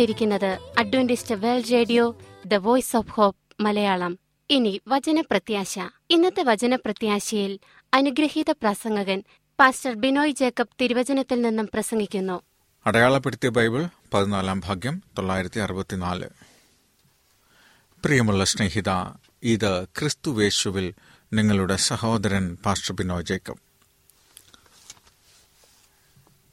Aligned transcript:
കേട്ടുകൊണ്ടിരിക്കുന്നത് 0.00 0.74
Adventist 0.78 1.34
world 1.34 1.72
radio 1.72 2.18
the 2.46 2.54
voice 2.54 2.96
of 2.96 3.10
hope 3.10 3.62
Malayalam. 3.62 4.18
ഇനി 4.50 4.80
വചനപ്രത്യാശ. 4.88 5.78
ഇന്നത്തെ 6.10 6.42
വചനപ്രത്യാശയിൽ 6.42 7.58
അനുഗ്രഹീത 7.94 8.50
പ്രസംഗകൻ 8.50 9.22
പാസ്റ്റർ 9.60 9.94
ബിനോയ് 9.94 10.32
ജേക്കബ് 10.32 10.68
തിരുവചനത്തിൽ 10.80 11.42
നിന്നും 11.42 11.68
പ്രസംഗിക്കുന്നു. 11.74 12.42
അടയാളപ്പെടുത്തിയ 12.86 13.48
ബൈബിൾ 13.48 13.88
പതിനാലാം 14.14 14.60
ഭാഗ്യം 14.60 15.02
തൊള്ളായിരത്തി 15.18 15.60
അറുപത്തിനാല് 15.60 16.28
പ്രിയമുള്ള 18.04 18.44
സ്നേഹിത 18.44 18.90
ഇത് 19.42 19.84
ക്രിസ്തുവേശുവിൽ 19.84 20.94
നിങ്ങളുടെ 21.32 21.76
സഹോദരൻ 21.76 22.56
പാസ്റ്റർ 22.66 22.94
ബിനോയ് 22.94 23.24
ജേക്കബ്. 23.24 23.58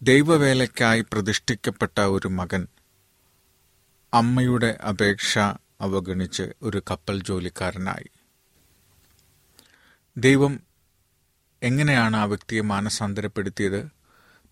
ദൈവവേലയ്ക്കായി 0.02 1.02
പ്രതിഷ്ഠിക്കപ്പെട്ട 1.02 2.00
ഒരു 2.00 2.28
മകൻ 2.28 2.68
അമ്മയുടെ 4.14 4.78
അപേക്ഷ 4.88 5.40
അവഗണിച്ച് 5.82 6.44
ഒരു 6.62 6.84
കപ്പൽ 6.92 7.24
ജോലിക്കാരനായി. 7.24 8.10
ദൈവം 10.18 10.60
എങ്ങനെയാണ് 11.64 12.18
ആ 12.18 12.24
വ്യക്തിയെ 12.24 12.62
മാനസാന്തരപ്പെടുത്തിയത്? 12.62 13.90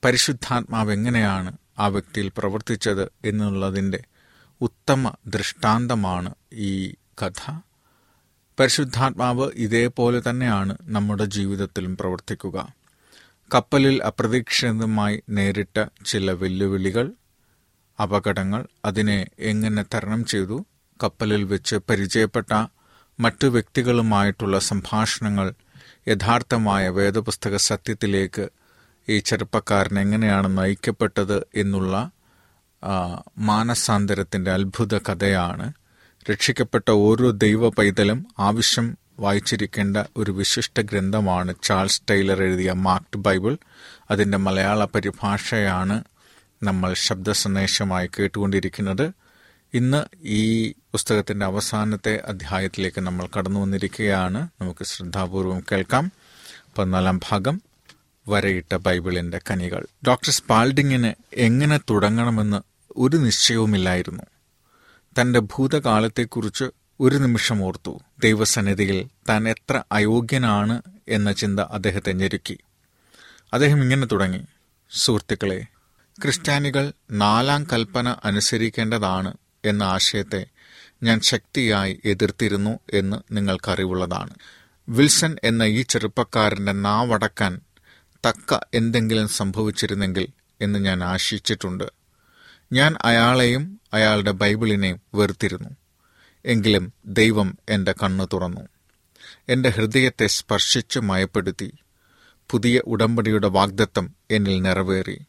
പരിശുദ്ധാത്മാവ് 0.06 0.92
എങ്ങനെയാണ് 0.92 1.57
ആ 1.80 1.88
വ്യക്തിയിൽ 1.88 2.31
പ്രവർത്തിച്ചത് 2.38 3.12
എന്നുള്ളതിന്റെ 3.25 4.04
ഉത്തമ 4.62 5.13
ദൃഷ്ടാന്തമാണ് 5.28 6.36
ഈ 6.54 6.94
കഥ. 7.22 7.60
പരിശുദ്ധാത്മാവ് 8.60 9.51
ഇതേപോലെ 9.56 10.22
തന്നെയാണ് 10.30 10.78
നമ്മുടെ 10.81 11.25
ജീവിതത്തിലും 11.25 11.98
പ്രവർത്തിക്കുക. 11.98 12.74
കപ്പലിൽ 13.54 14.04
അപ്രതീക്ഷിതമായി 14.04 15.24
നേരിട്ട 15.30 15.86
ചില 16.06 16.31
വെല്ലുവിളികൾ 16.31 17.12
അപകടങ്ങൾ 18.00 18.68
അതിനെ 18.86 19.28
എങ്ങനെ 19.40 19.86
തരണം 19.94 20.26
ചെയ്തു 20.26 20.66
കപ്പലിൽ 21.04 21.44
വെച്ച് 21.44 21.76
പരിചയപ്പെട്ട 21.90 22.68
മറ്റു 23.20 23.48
വ്യക്തികളുമായിട്ടുള്ള 23.48 24.60
സംഭാഷണങ്ങൾ 24.60 25.54
യഥാർത്ഥമായ 26.08 26.90
വേദപുസ്തക 26.90 27.56
സത്യത്തിലേക്ക് 27.56 28.50
ഈ 29.10 29.20
ചെറുപ്പക്കാരൻ 29.20 30.00
എങ്ങനെയാണ് 30.00 30.58
നയിക്കപ്പെട്ടത് 30.58 31.48
എന്നുള്ള 31.56 32.12
മാനസാന്തരത്തിന്റെ 33.38 34.52
അത്ഭുത 34.52 34.98
കഥയാണ്. 34.98 35.74
രക്ഷിക്കപ്പെട്ട 36.32 36.92
ഓരോ 36.92 37.30
ദൈവ 37.30 37.70
പൈതലും 37.70 38.28
ആവശ്യം 38.40 38.98
വായിച്ചിരിക്കേണ്ട 39.20 39.98
ഒരു 40.18 40.32
വിശിഷ്ട 40.32 40.82
ഗ്രന്ഥമാണ് 40.82 41.56
ചാൾസ് 41.64 42.02
ടൈലർ 42.10 42.44
എഴുതിയ 42.44 42.72
മാർക്ഡ് 42.72 43.18
ബൈബിൾ. 43.18 43.58
അതിന്റെ 44.12 44.38
മലയാള 44.38 44.86
പരിഭാഷയാണ് 44.86 46.04
നമ്മൾ 46.63 46.94
ശബ്ദ 46.94 47.31
സന്ദേശമായി 47.31 48.10
കേട്ടുകൊണ്ടിരിക്കുന്നത്. 48.19 49.12
ഇന്ന് 49.74 50.25
ഈ 50.28 50.72
പുസ്തകത്തിന്റെ 50.72 51.46
അവസാനത്തെ 51.46 52.22
അധ്യായത്തിലേക്ക് 52.25 53.02
നമ്മൾ 53.02 53.28
കടന്നു 53.38 53.60
വന്നിരിക്കുകയാണ്. 53.60 54.48
നമുക്ക് 54.62 54.86
ശ്രദ്ധാപൂർവം 54.86 55.63
കേൾക്കാം. 55.72 56.12
പതിനാലാം 56.78 57.19
ഭാഗം 57.30 57.62
വരയിട്ട 58.28 58.75
ബൈബിളിന്റെ 58.75 59.40
കനികൾ. 59.52 59.86
ഡോക്ടർ 60.07 60.31
സ്പാൽഡിങ്ങിന് 60.31 61.13
എങ്ങനെ 61.34 61.78
തുടങ്ങണമെന്ന് 61.78 62.58
ഒരു 62.98 63.18
നിശ്ചയവുമില്ലായിരുന്നു. 63.18 64.24
തന്റെ 65.22 65.40
ഭൂതകാലത്തെക്കുറിച്ച് 65.40 66.66
ഒരു 67.00 67.16
നിമിഷം 67.16 67.63
ഓർത്തു. 67.63 68.00
ദൈവസന്നിധിയിൽ 68.24 69.08
താൻ 69.30 69.50
എത്ര 69.50 69.84
അയോഗ്യനാണ് 69.92 70.81
എന്ന 71.08 71.31
ചിന്ത 71.31 71.60
അദ്ദേഹത്തെ 71.60 72.12
ഞെരുക്കി. 72.12 72.58
അദ്ദേഹം 73.54 73.84
ഇങ്ങനെ 73.84 74.06
തുടങ്ങി. 74.06 74.46
സുഹൃത്തുക്കളെ 74.92 75.66
ക്രിസ്ത്യാനികൾ 76.22 76.94
നാലാം 77.12 77.68
കൽപ്പന 77.74 78.16
അനുസരിക്കേണ്ടതാണ് 78.26 79.34
എന്ന 79.66 79.84
ആശയത്തെ 79.84 80.46
ഞാൻ 81.04 81.20
ശക്തിയായി 81.20 82.02
എതിർത്തിരുന്നു 82.06 82.80
എന്ന് 82.94 83.18
നിങ്ങൾക്കറിവുള്ളതാണ്. 83.32 84.34
വിൽസൺ 84.90 85.36
എന്ന 85.44 85.64
ഈ 85.64 85.82
ചെറുപ്പക്കാരന്റെ 85.82 86.72
നാവടക്കാൻ 86.72 87.62
തക്ക 88.28 88.60
എന്തെങ്കിലും 88.74 89.28
സംഭവിച്ചിരുന്നെങ്കിൽ 89.28 90.28
എന്ന് 90.62 90.80
ഞാൻ 90.80 91.04
ആശിച്ചിട്ടുണ്ട്. 91.04 91.84
ഞാൻ 92.74 92.96
അയാളെയും 93.02 93.82
അയാളുടെ 93.94 94.32
ബൈബിളിനെയും 94.32 95.02
വെറുത്തിരുന്നു. 95.14 95.70
എങ്കിലും 96.46 96.94
ദൈവം 97.06 97.58
എന്റെ 97.70 97.92
കണ്ണു 98.04 98.28
തുറന്നു. 98.34 98.62
എന്റെ 99.50 99.70
ഹൃദയത്തെ 99.70 100.28
സ്പർശിച്ച് 100.28 101.00
മയപ്പെടുത്തി. 101.00 101.74
പുതിയ 102.50 102.82
ഉടമ്പടിയുടെ 102.86 103.48
വാഗ്ദത്തം 103.48 104.14
എന്നിൽ 104.32 104.62
നിറവേറി. 104.62 105.22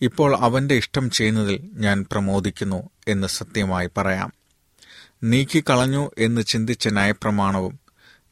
ഇപ്പോൾ 0.00 0.36
അവന്റെ 0.36 0.74
ഇഷ്ടം 0.74 1.10
ചെയ്യുന്നതിൽ 1.10 1.70
ഞാൻ 1.72 2.06
പ്രമോദിക്കുന്നു 2.12 2.90
എന്ന് 3.08 3.28
സത്യമായി 3.28 3.90
പറയാം. 3.96 4.32
നീക്കിക്കളഞ്ഞു 5.24 6.10
എന്ന് 6.18 6.42
ചിന്തിച്ച 6.42 6.88
ന്യായപ്രമാണവും 6.88 7.80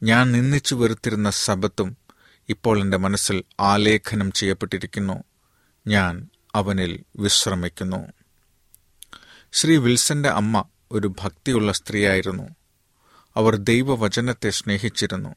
ഞാൻ 0.03 0.31
നിന്ദിച്ചു 0.31 0.75
വെറുത്തിരുന്ന 0.75 1.29
സബത്തും 1.29 1.97
ഇപ്പോൾ 2.49 2.81
എന്റെ 2.81 2.97
മനസ്സിൽ 2.97 3.43
ആലേഖനം 3.59 4.31
ചെയ്യപ്പെട്ടിരിക്കുന്നു. 4.31 5.23
ഞാൻ 5.87 6.27
അവനിൽ 6.55 7.03
വിശ്രമിക്കുന്നു. 7.17 8.07
ശ്രീ 9.53 9.77
വിൽസന്റെ 9.77 10.29
അമ്മ 10.29 10.63
ഒരു 10.91 11.15
ഭക്തിയുള്ള 11.21 11.71
സ്ത്രീയായിരുന്നു. 11.71 12.49
അവർ 13.35 13.55
ദൈവവചനത്തെ 13.55 14.49
സ്നേഹിച്ചിരുന്നു. 14.49 15.35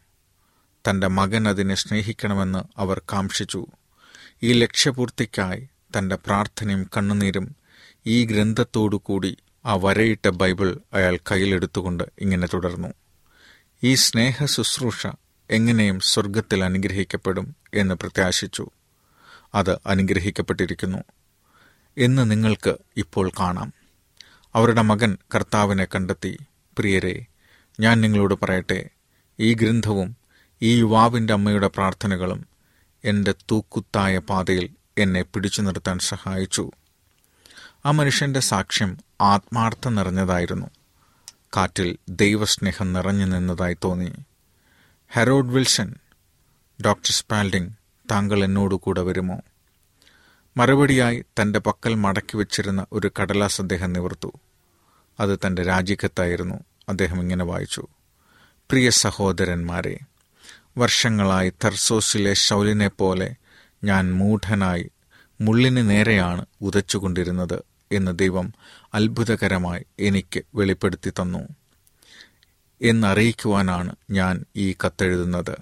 തന്റെ 0.90 1.06
മകൻ 1.06 1.48
അതിനെ 1.48 1.74
സ്നേഹിക്കണമെന്ന് 1.74 2.80
അവർ 2.80 3.02
കാംക്ഷിച്ചു. 3.12 3.66
ഈ 4.42 4.52
ലക്ഷ്യപൂർത്തിക്കായി 4.52 5.68
തന്റെ 5.96 6.16
പ്രാർത്ഥനയും 6.16 6.90
കണ്ണുനീരും 6.96 7.56
ഈ 8.06 8.24
ഗ്രന്ഥത്തോടു 8.24 8.96
കൂടി 8.96 9.36
ആ 9.66 9.74
വരയിട്ട 9.74 10.28
ബൈബിൾ 10.28 10.78
അയാൾ 10.92 11.18
കയ്യിലെടുത്തുകൊണ്ട് 11.30 12.04
ഇങ്ങനെ 12.18 12.46
തുടർന്നു. 12.46 12.88
ഈ 13.82 13.94
സ്നേഹ 13.94 14.44
ശുശ്രൂഷ 14.44 15.06
എങ്ങനെയും 15.50 16.00
സ്വർഗത്തിൽ 16.00 16.64
അനുഗ്രഹിക്കപ്പെടും 16.64 17.56
എന്ന് 17.74 17.94
പ്രത്യാശിച്ചു. 17.94 18.70
അത് 19.54 19.78
അനുഗ്രഹിക്കപ്പെട്ടിരിക്കുന്നു. 19.86 20.98
എന്ന് 21.98 22.30
നിങ്ങൾക്ക് 22.30 22.76
ഇപ്പോൾ 22.96 23.30
കാണാം. 23.40 23.72
അവരുടെ 24.54 24.82
മകൻ 24.82 25.18
കർത്താവിനെ 25.34 25.84
കണ്ടെത്തി 25.84 26.38
പ്രിയരെ 26.78 27.26
ഞാൻ 27.80 28.00
നിങ്ങളോട് 28.00 28.34
പറയട്ടെ 28.42 28.90
ഈ 29.40 29.54
ഗ്രന്ഥവും 29.54 30.16
ഈ 30.62 30.78
യുവാവിന്റെ 30.78 31.32
അമ്മയുടെ 31.32 31.66
പ്രാർത്ഥനകളും 31.66 32.46
എന്റെ 33.04 33.32
തൂക്കുത്തായ 33.32 34.18
പാതയിൽ 34.18 34.77
എന്നെ 34.98 35.22
പിടിച്ചു 35.22 35.62
നിർത്താൻ 35.62 35.98
സഹായിച്ചു. 35.98 36.70
ആ 37.86 37.90
മനുഷ്യന്റെ 37.90 38.40
സാക്ഷ്യം 38.40 38.98
ആത്മാർത്ഥം 39.20 39.94
നിറഞ്ഞതായിരുന്നു. 39.94 40.66
കാറ്റിൽ 41.56 41.96
ദൈവസ്നേഹം 42.08 42.92
നിറഞ്ഞു 42.92 43.26
നിന്നതായി 43.26 43.76
തോന്നി. 43.84 44.12
ഹെറോഡ് 45.08 45.52
വിൽസൺ 45.52 45.94
ഡോക്ടർ 46.84 47.12
സ്പാൽഡിംഗ് 47.12 47.70
താങ്കൾ 48.10 48.44
എന്നോടുകൂടെ 48.44 49.00
വരുമോ? 49.00 49.40
മറുപടിയായി 50.56 51.24
തന്റെ 51.42 51.58
പക്കൽ 51.58 51.94
മടക്കി 51.94 52.36
വച്ചിരുന്ന 52.36 52.86
ഒരു 52.92 53.10
കടലാസ് 53.20 53.60
അദ്ദേഹം 53.60 53.92
നിവർത്തു. 53.92 54.32
അത് 55.20 55.38
തന്റെ 55.46 55.62
രാജിക്കത്തായിരുന്നു. 55.62 56.54
അദ്ദേഹം 56.88 57.20
ഇങ്ങനെ 57.20 57.44
വായിച്ചു. 57.44 57.86
പ്രിയ 58.70 58.90
സഹോദരന്മാരെ 58.90 59.98
വർഷങ്ങളായി 60.78 61.52
തർസോസിലെ 61.64 62.34
ശൗലിനെ 62.34 62.88
പോലെ 62.88 63.34
ഞാൻ 63.84 64.14
മൂഢനായി 64.14 64.90
മുള്ളിന് 65.40 65.90
നേരെയാണ് 65.90 66.46
ഉതച്ചുകൊണ്ടിരുന്നത് 66.60 67.62
എന്ന് 67.92 68.18
ദൈവം 68.18 68.52
അത്ഭുതകരമായി 68.94 69.84
എനിക്ക് 69.98 70.42
വെളിപ്പെടുത്തി 70.54 71.10
തന്നു. 71.10 71.38
എന്നറിയിക്കുവാനാണ് 72.82 73.96
ഞാൻ 74.10 74.44
ഈ 74.56 74.72
കത്തെഴുതുന്നത്. 74.72 75.56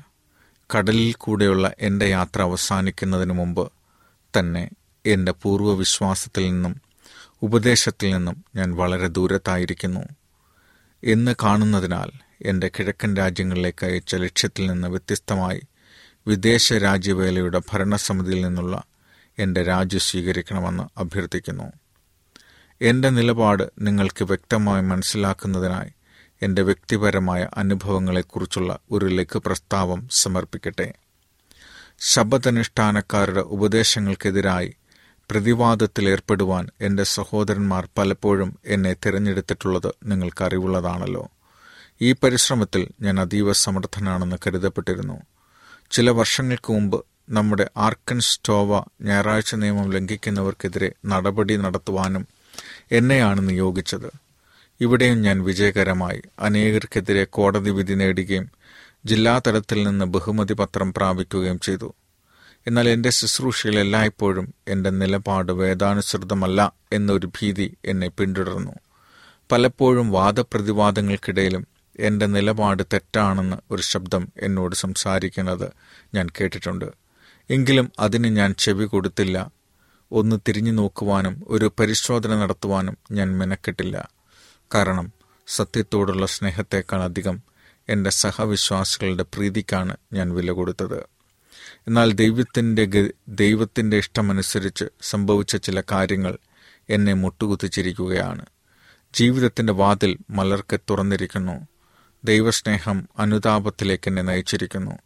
കടലിൽ 0.77 1.13
കൂടെയുള്ള 1.13 1.73
എന്റെ 1.81 2.07
യാത്ര 2.07 2.43
അവസാനിക്കുന്നതിന് 2.43 3.33
മുമ്പ് 3.33 3.73
തന്നെ 4.39 4.71
എന്റെ 5.07 5.33
പൂർവവിശ്വാസത്തിൽ 5.33 6.49
നിന്നും 6.49 6.81
ഉപദേശത്തിൽ 7.43 8.11
നിന്നും 8.11 8.45
ഞാൻ 8.57 8.77
വളരെ 8.77 9.07
ദൂരത്തായിരിക്കുന്നു. 9.07 10.01
എന്ന് 11.05 11.35
കാണുന്നതിനാൽ 11.43 12.11
എന്റെ 12.43 12.71
കിഴക്കൻ 12.79 13.17
രാജ്യങ്ങളിലേക്ക് 13.17 13.87
അയച്ച 13.87 14.15
ലക്ഷ്യത്തിൽ 14.15 14.67
നിന്ന് 14.67 14.89
വ്യത്യസ്തമായി 14.89 15.61
വിദേശ 16.27 16.73
രാജ്യവേലയുടെ 16.73 17.63
ഭരണസമിതിയിൽ 17.73 18.41
നിന്നുള്ള 18.41 18.83
എന്റെ 19.39 19.63
രാജി 19.63 19.99
സ്വീകരിക്കണമെന്ന് 19.99 21.01
അഭ്യർത്ഥിക്കുന്നു. 21.01 21.73
എന്റെ 22.83 23.11
നിലപാട് 23.11 23.71
നിങ്ങൾക്ക് 23.79 24.25
വ്യക്തമായി 24.25 24.83
മനസ്സിലാക്കുന്നതിനായി 24.83 25.91
എന്റെ 26.43 26.63
വ്യക്തിപരമായ 26.63 27.49
അനുഭവങ്ങളെക്കുറിച്ചുള്ള 27.57 28.79
ഒരു 28.91 29.07
ലഘു 29.07 29.39
പ്രസ്താവം 29.47 30.09
സമർപ്പിക്കട്ടെ. 30.11 30.95
ശബ്ദനുഷ്ഠാനക്കാരുടെ 32.01 33.41
ഉപദേശങ്ങൾക്കെതിരായി 33.41 34.77
പ്രതിവാദത്തിലേർപ്പെടുവാൻ 35.31 36.71
എന്റെ 36.81 37.03
സഹോദരന്മാർ 37.03 37.89
പലപ്പോഴും 37.99 38.59
എന്നെ 38.67 38.93
തിരഞ്ഞെടുത്തിട്ടുള്ളത് 38.93 39.95
നിങ്ങൾക്കറിവുള്ളതാണല്ലോ. 40.05 41.31
ഈ 42.01 42.13
പരിശ്രമത്തിൽ 42.13 42.89
ഞാൻ 43.01 43.21
അതീവ 43.21 43.53
സമർത്ഥനാണെന്ന് 43.53 44.37
കരുതപ്പെട്ടിരുന്നു. 44.47 45.23
ചില 45.91 46.11
വർഷങ്ങൾക്ക് 46.11 46.73
മുമ്പ് 46.73 47.05
നമ്മുടെ 47.31 47.71
ആർക്കൻ 47.77 48.21
സ്റ്റോവ 48.21 48.85
ഞായറാഴ്ച 49.03 49.55
നിയമം 49.55 49.93
ലംഘിക്കുന്നവർക്കെതിരെ 49.93 50.93
നടപടി 51.07 51.57
നടത്തുവാനും 51.57 52.27
എന്നെയാണ് 52.93 53.49
നിയോഗിച്ചത്. 53.49 54.11
ഇവിടെയും 54.81 55.23
ഞാൻ 55.23 55.45
വിജയകരമായി 55.45 56.23
അനേകർക്കെതിരെ 56.41 57.25
കോടതി 57.25 57.71
വിധി 57.71 57.95
നേടുകയും 57.95 58.51
ജില്ലാതലത്തിൽ 59.05 59.83
നിന്ന് 59.83 60.05
ബഹുമതി 60.05 60.55
പത്രം 60.55 60.95
പ്രാപിക്കുകയും 60.95 61.61
ചെയ്തു. 61.61 61.95
എന്നാൽ 62.67 62.89
എന്റെ 62.89 63.11
ശുശ്രൂഷയിൽ 63.11 63.79
എല്ലായ്പ്പോഴും 63.79 64.55
എന്റെ 64.69 64.91
നിലപാട് 64.91 65.53
വേദാനുസൃതമല്ല 65.53 66.73
എന്നൊരു 66.93 67.27
ഭീതി 67.27 67.77
എന്നെ 67.85 68.09
പിന്തുടർന്നു. 68.09 68.73
പലപ്പോഴും 69.53 70.11
വാദപ്രതിവാദങ്ങൾക്കിടയിലും 70.11 71.76
എന്റെ 71.99 72.27
നിലപാട് 72.27 72.83
തെറ്റാണെന്ന് 72.93 73.57
ഒരു 73.71 73.83
ശബ്ദം 73.83 74.29
എന്നോട് 74.39 74.75
സംസാരിക്കുന്നത് 74.75 75.73
ഞാൻ 76.15 76.29
കേട്ടിട്ടുണ്ട്. 76.41 76.85
എങ്കിലും 77.51 77.93
അതിന് 77.99 78.37
ഞാൻ 78.37 78.55
ചെവി 78.59 78.85
കൊടുത്തില്ല. 78.85 79.51
ഒന്ന് 80.13 80.37
തിരിഞ്ഞു 80.49 80.73
നോക്കുവാനും 80.73 81.45
ഒരു 81.49 81.73
പരിശോധന 81.81 82.35
നടത്തുവാനും 82.35 82.99
ഞാൻ 83.13 83.39
മെനക്കെട്ടില്ല. 83.39 84.09
കാരണം 84.75 85.13
സത്യത്തോടുള്ള 85.47 86.27
സ്നേഹത്തെക്കാൾ 86.27 87.03
അധികം 87.03 87.43
എന്റെ 87.89 88.11
സഹവിശ്വാസികളുടെ 88.11 89.23
പ്രീതിക്കാണ് 89.23 89.97
ഞാൻ 90.13 90.35
വില 90.35 90.51
കൊടുത്തത്. 90.51 91.01
എന്നാൽ 91.87 92.13
ദൈവത്തിന്റെ 92.13 93.11
ദൈവത്തിന്റെ 93.29 93.97
ഇഷ്ടമനുസരിച്ച് 93.97 94.85
സംഭവിച്ച 95.03 95.57
ചില 95.57 95.83
കാര്യങ്ങൾ 95.93 96.39
എന്നെ 96.91 97.13
മുട്ടുകുത്തിച്ചിരിക്കുകയാണ്. 97.13 98.47
ജീവിതത്തിന്റെ 99.15 99.73
വാതിൽ 99.73 100.19
മലർക്ക് 100.31 100.81
തുറന്നിരിക്കുന്നു. 100.91 101.67
ദൈവസ്നേഹം 102.25 103.09
അനുതാപത്തിലേക്ക് 103.19 104.09
എന്നെ 104.09 104.23
നയിച്ചിരിക്കുന്നു. 104.23 104.99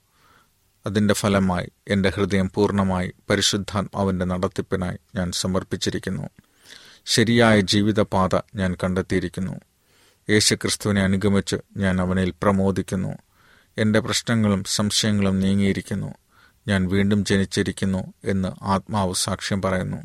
അതിന്റെ 0.87 1.15
ഫലമായി 1.15 1.71
എന്റെ 1.89 2.09
ഹൃദയം 2.09 2.51
പൂർണമായി 2.55 3.13
പരിശുദ്ധാത്മാവിന്റെ 3.31 4.25
നടത്തിപ്പിനായി 4.25 4.99
ഞാൻ 5.15 5.33
സമർപ്പിച്ചിരിക്കുന്നു. 5.33 6.29
ശരിയായ 7.07 7.61
ജീവിതപാത 7.61 8.41
ഞാൻ 8.55 8.77
കണ്ടെത്തിയിരിക്കുന്നു. 8.85 9.61
യേശുക്രിസ്തുവിനെ 10.31 11.03
അനുഗമിച്ച് 11.03 11.57
ഞാൻ 11.77 12.01
അവനിൽ 12.01 12.35
പ്രമോദിക്കുന്നു. 12.43 13.19
എന്റെ 13.79 14.01
പ്രശ്നങ്ങളും 14.01 14.65
സംശയങ്ങളും 14.65 15.41
നീങ്ങിയിരിക്കുന്നു. 15.41 16.15
ഞാൻ 16.69 16.89
വീണ്ടും 16.89 17.25
ജനിച്ചിരിക്കുന്നു 17.25 18.13
എന്ന് 18.25 18.49
ആത്മാവ് 18.63 19.15
സാക്ഷ്യം 19.15 19.63
പറയുന്നു. 19.63 19.97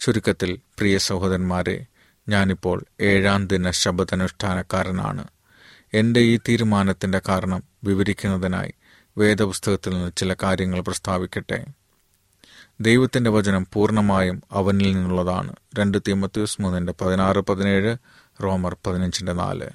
ചുരുക്കത്തിൽ 0.00 0.58
പ്രിയ 0.78 0.98
സഹോദരന്മാരെ 0.98 1.86
ഞാനിപ്പോൾ 2.28 2.84
ഏഴാം 3.00 3.46
ദിന 3.46 3.70
ശബദനുഷ്ഠാനക്കാരനാണ്. 3.70 5.24
എന്റെ 5.94 6.20
ഈ 6.20 6.38
തീരുമാനത്തിന്റെ 6.48 7.20
കാരണം 7.28 7.62
വിവരിക്കുന്നതിനായി 7.84 8.72
വേദപുസ്തകത്തിൽ 9.18 9.90
നിന്ന് 9.90 10.12
ചില 10.16 10.36
കാര്യങ്ങൾ 10.42 10.80
പ്രസ്താവിക്കട്ടെ. 10.80 11.66
ദൈവത്തിന്റെ 12.80 13.30
വചനം 13.30 13.66
പൂർണമായും 13.72 14.42
അവനിൽ 14.52 14.94
നിന്നുള്ളതാണ്. 14.94 15.54
രണ്ട് 15.78 15.98
തീമത്യൂസ് 16.08 16.62
മൂന്നിന്റെ 16.62 16.94
പതിനാറ് 17.00 17.38
പതിനേഴ് 17.38 17.96
റോമർ 18.42 18.76
പതിനഞ്ചിന്റെ 18.86 19.32
നാല്. 19.32 19.68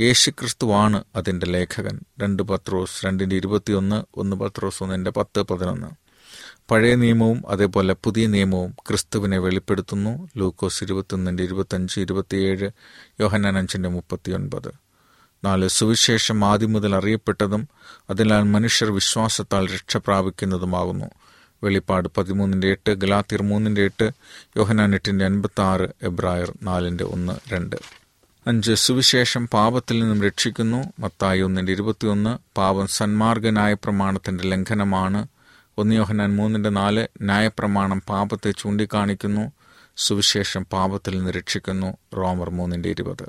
യേശുക്രിസ്തുവാണ് 0.00 1.04
അതിന്റെ 1.16 1.46
ലേഖകൻ. 1.46 2.00
രണ്ട് 2.22 2.42
പത്രോസ് 2.42 3.06
രണ്ടിന്റെ 3.06 3.36
ഇരുപത്തിയൊന്ന് 3.36 4.02
ഒന്ന് 4.14 4.36
പത്രോസ് 4.36 4.82
ഒന്നിന്റെ 4.82 5.10
പത്ത് 5.10 5.42
പതിനൊന്ന്. 5.42 5.86
പഴയ 6.70 6.94
നിയമവും 6.94 7.42
അതേപോലെ 7.48 7.96
പുതിയ 8.04 8.26
നിയമവും 8.26 8.70
ക്രിസ്തുവിനെ 8.88 9.38
വെളിപ്പെടുത്തുന്നു. 9.38 10.28
ലൂക്കോസ് 10.36 10.84
ഇരുപത്തൊന്നിന്റെ 10.84 11.42
ഇരുപത്തഞ്ച് 11.42 12.00
ഇരുപത്തിയേഴ് 12.00 12.70
യോഹന്നാൻ 13.20 13.66
മുപ്പത്തിയൊൻപത്. 13.76 14.81
നാല് 15.44 15.68
സുവിശേഷം 15.68 16.44
ആദ്യം 16.44 16.72
മുതൽ 16.72 16.94
അറിയപ്പെട്ടതും 16.94 17.68
അതിനാൽ 18.10 18.42
മനുഷ്യർ 18.42 18.90
വിശ്വാസത്താൽ 18.90 19.74
രക്ഷ 19.74 19.96
പ്രാപിക്കുന്നതുമാകുന്നു. 19.96 21.06
വെളിപ്പാട് 21.64 22.08
പതിമൂന്നിന്റെ 22.16 22.68
എട്ട് 22.68 22.92
ഗലാത്തിർ 22.92 23.42
മൂന്നിന്റെ 23.42 23.82
എട്ട് 23.82 24.10
യോഹനാൻ 24.56 24.94
എട്ടിന്റെ 24.94 25.24
അൻപത്തി 25.24 25.60
ആറ് 25.60 25.88
എബ്രായർ 26.02 26.52
നാലിന്റെ 26.62 27.04
ഒന്ന് 27.04 27.54
രണ്ട്. 27.54 27.76
അഞ്ച് 28.46 28.72
സുവിശേഷം 28.72 29.48
പാപത്തിൽ 29.48 30.00
നിന്നും 30.00 30.22
രക്ഷിക്കുന്നു. 30.22 30.84
മത്തായി 30.98 31.40
ഒന്നിന്റെ 31.40 31.72
ഇരുപത്തിയൊന്ന് 31.72 32.38
പാപം 32.58 32.86
സന്മാർഗനായ 32.86 33.74
പ്രമാണത്തിന്റെ 33.74 34.44
ലംഘനമാണ്. 34.44 35.26
ഒന്ന് 35.78 35.94
യോഹനാൻ 35.94 36.36
മൂന്നിന്റെ 36.36 36.70
നാല് 36.70 37.06
ന്യായപ്രമാണം 37.22 38.02
പാപത്തെ 38.08 38.50
ചൂണ്ടിക്കാണിക്കുന്നു. 38.50 39.52
സുവിശേഷം 39.96 40.66
പാപത്തിൽ 40.72 41.18
നിന്ന് 41.18 41.30
രക്ഷിക്കുന്നു. 41.30 41.96
റോമർ 42.16 42.50
മൂന്നിന്റെ 42.50 42.88
ഇരുപത്. 42.88 43.28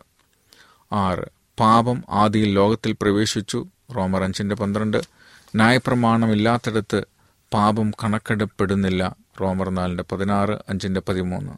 ആറ് 0.93 1.42
പാപം 1.59 2.03
ആദിയിൽ 2.09 2.51
ലോകത്തിൽ 2.53 2.91
പ്രവേശിച്ചു. 2.91 3.65
റോമർ 3.95 4.23
അഞ്ചിന്റെ 4.23 4.55
പന്ത്രണ്ട്. 4.55 4.97
ന്യായപ്രമാണമില്ലാത്തിടത്ത് 5.55 7.03
പാപം 7.53 7.91
കണക്കെടുപ്പെടുന്നില്ല. 8.03 9.15
റോമർ 9.41 9.69
നാലിന്റെ 9.69 10.03
പതിനാറ് 10.11 10.57
അഞ്ചിന്റെ 10.69 11.01
പതിമൂന്ന്. 11.09 11.53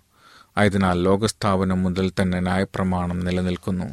ആയതിനാൽ 0.57 1.03
ലോകസ്ഥാപനം 1.03 1.83
മുതൽ 1.83 2.11
തന്നെ 2.21 2.39
ന്യായപ്രമാണം 2.39 3.19
നിലനിൽക്കുന്നു. 3.19 3.85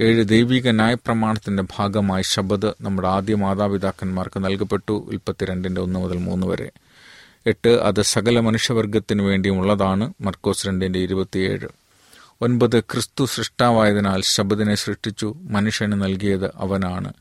ഏഴ് 0.00 0.24
ദൈവിക 0.24 0.68
ന്യായപ്രമാണത്തിന്റെ 0.68 1.62
ഭാഗമായി 1.62 2.22
ശബദ് 2.22 2.72
നമ്മുടെ 2.80 3.08
ആദ്യ 3.08 3.34
മാതാപിതാക്കന്മാർക്ക് 3.34 4.44
നൽകപ്പെട്ടു. 4.44 5.06
ഉൽപ്പത്തി 5.10 5.44
രണ്ടിന്റെ 5.44 5.80
ഒന്ന് 5.80 6.00
മുതൽ 6.00 6.16
മൂന്ന് 6.16 6.46
വരെ. 6.46 6.70
എട്ട് 7.46 7.68
അത് 7.68 8.02
സകല 8.02 8.40
മനുഷ്യവർഗത്തിനു 8.40 9.22
വേണ്ടിയുമുള്ളതാണ് 9.22 10.12
മർക്കോസ് 10.20 10.66
രണ്ടിന്റെ 10.66 10.98
ഇരുപത്തിയേഴ്. 10.98 11.68
ഒൻപത് 12.42 12.80
ക്രിസ്തു 12.80 13.24
സൃഷ്ടാവായതിനാൽ 13.24 14.22
ശബദിനെ 14.22 14.74
സൃഷ്ടിച്ചു 14.74 15.34
മനുഷ്യന് 15.40 15.92
നൽകിയത് 15.92 16.52
അവനാണ്. 16.54 17.12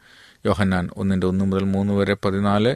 യോഹന്നാൻ 0.46 0.90
ഒന്നിന്റെ 0.98 1.28
ഒന്ന് 1.28 1.46
മുതൽ 1.46 1.64
മൂന്ന് 1.64 1.94
വരെ 1.94 2.14
പതിനാല്. 2.26 2.76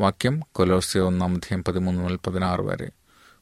വാക്യം 0.00 0.40
കൊലോസ്യ 0.52 1.00
ഒന്നാം 1.00 1.34
അധ്യയം 1.34 1.64
പതിമൂന്ന് 1.64 2.02
മുതൽ 2.02 2.18
പതിനാറ് 2.26 2.60
വരെ. 2.60 2.90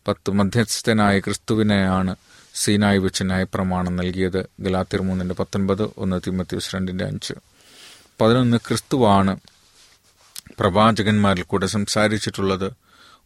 പത്ത് 0.09 0.31
മധ്യസ്ഥനായ 0.31 1.19
ക്രിസ്തുവിനെയാണ് 1.19 2.17
സീനായി 2.55 2.99
വെച്ച് 2.99 3.25
ന്യായപ്രമാണം 3.25 3.97
നൽകിയത്. 3.97 4.47
ഗലാത്തിർ 4.61 5.03
മൂന്നിന്റെ 5.03 5.35
പത്തൊൻപത് 5.35 5.91
ഒന്ന് 5.97 6.21
തിമത്യൂസ് 6.26 6.75
രണ്ടിന്റെ 6.75 7.05
അഞ്ച്. 7.05 7.35
പതിനൊന്ന് 8.21 8.57
ക്രിസ്തുവാണ് 8.57 9.37
പ്രവാചകന്മാരിൽ 10.61 11.43
കൂടെ 11.43 11.67
സംസാരിച്ചിട്ടുള്ളത്. 11.67 12.73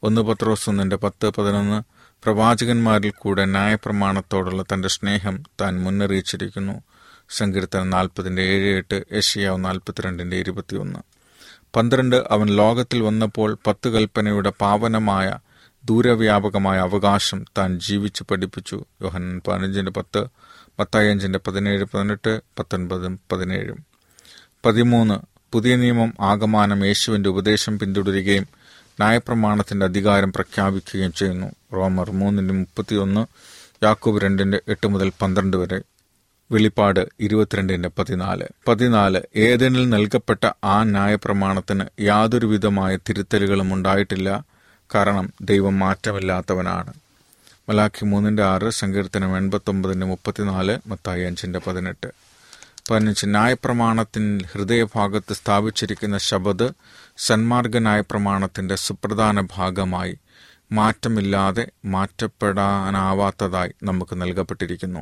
ഒന്ന് 0.03 0.21
പത്രോസ് 0.21 0.71
ഒന്നിന്റെ 0.71 0.97
പത്ത് 0.97 1.27
പതിനൊന്ന്. 1.29 2.00
പ്രവാചകന്മാരിൽ 2.25 3.13
കൂടെ 3.19 3.45
ന്യായപ്രമാണത്തോടുള്ള 3.45 4.63
തന്റെ 4.63 4.89
സ്നേഹം 4.89 5.43
താൻ 5.61 5.83
മുന്നറിയിച്ചിരിക്കുന്നു. 5.83 6.83
സങ്കീർത്തനം 7.31 7.91
നാൽപ്പതിന്റെ 7.91 8.43
ഏഴ് 8.43 8.77
എട്ട് 8.77 9.05
ഏഷ്യാവ് 9.13 9.65
നാൽപ്പത്തിരണ്ടിന്റെ 9.65 10.37
ഇരുപത്തിയൊന്ന്. 10.37 10.99
പന്ത്രണ്ട് 11.77 12.17
അവൻ 12.31 12.47
ലോകത്തിൽ 12.47 13.03
വന്നപ്പോൾ 13.03 13.59
പത്ത് 13.67 13.89
കൽപ്പനയുടെ 13.89 14.53
പാവനമായ 14.61 15.39
ദൂരവ്യാപകമായ 15.85 16.79
അവകാശം 16.79 17.45
താൻ 17.59 17.81
ജീവിച്ച് 17.81 18.25
പഠിപ്പിച്ചു. 18.31 18.85
യോഹൻ 19.03 19.41
പതിനഞ്ചിന്റെ 19.49 19.91
പത്ത് 19.91 20.27
പത്തയ്യഞ്ചിന്റെ 20.79 21.39
പതിനേഴ് 21.39 21.85
പതിനെട്ട് 21.85 22.41
പത്തൊൻപതും 22.59 23.21
പതിനേഴും. 23.33 23.85
പതിമൂന്ന് 24.67 25.15
പുതിയ 25.53 25.77
നിയമം 25.77 26.15
ആകമാനം 26.21 26.87
യേശുവിന്റെ 26.87 27.29
ഉപദേശം 27.29 27.79
പിന്തുടരുകയും 27.79 28.47
ന്യായപ്രമാണത്തിന്റെ 29.01 29.87
അധികാരം 29.87 30.33
പ്രഖ്യാപിക്കുകയും 30.33 31.13
ചെയ്യുന്നു. 31.13 31.47
റോമർ 31.75 32.11
മൂന്നിന്റെ 32.11 32.55
മുപ്പത്തിയൊന്ന് 32.55 33.27
യാക്കൂബ് 33.85 34.23
രണ്ടിന്റെ 34.23 34.61
എട്ട് 34.69 34.87
മുതൽ 34.87 35.13
പന്ത്രണ്ട് 35.23 35.57
വരെ. 35.57 35.83
വെളിപ്പാട് 36.53 37.09
ഇരുപത്തിരണ്ടിന്റെ 37.21 37.91
പതിനാല്. 37.99 38.45
പതിനാല് 38.69 39.21
ഏതെനിൽ 39.37 39.89
നൽകപ്പെട്ട 39.89 40.51
ആ 40.65 40.83
ന്യായപ്രമാണത്തിന് 40.83 41.85
യാതൊരു 42.01 42.47
വിധമായ 42.47 42.97
തിരുത്തലുകളും 42.97 43.75
ഉണ്ടായിട്ടില്ല. 43.75 44.45
കാരണം 44.95 45.33
ദൈവം 45.43 45.79
മാറ്റമില്ലാത്തവനാണ്. 45.79 46.93
മലാഖി 47.69 48.05
മൂന്നിന്റെ 48.05 48.43
ആറ് 48.43 48.71
സങ്കീർത്തനം 48.71 49.37
എൺപത്തൊമ്പതിന്റെ 49.37 50.07
മുപ്പത്തിനാല് 50.07 50.79
മത്തായി 50.87 51.23
അഞ്ചിന്റെ 51.23 51.61
പതിനെട്ട്. 51.67 52.07
പതിനഞ്ച് 52.91 53.27
ന്യായപ്രമാണത്തിൻ 53.27 54.41
ഹൃദയഭാഗത്ത് 54.53 55.33
സ്ഥാപിച്ചിരിക്കുന്ന 55.33 56.19
ശബദ് 56.19 56.71
സന്മാർഗ 57.27 57.79
പ്രമാണത്തിന്റെ 58.11 58.75
സുപ്രധാന 58.75 59.41
ഭാഗമായി 59.41 60.19
മാറ്റമില്ലാതെ 60.73 61.69
മാറ്റപ്പെടാനാവാത്തതായി 61.85 63.73
നമുക്ക് 63.83 64.23
നൽകപ്പെട്ടിരിക്കുന്നു. 64.23 65.01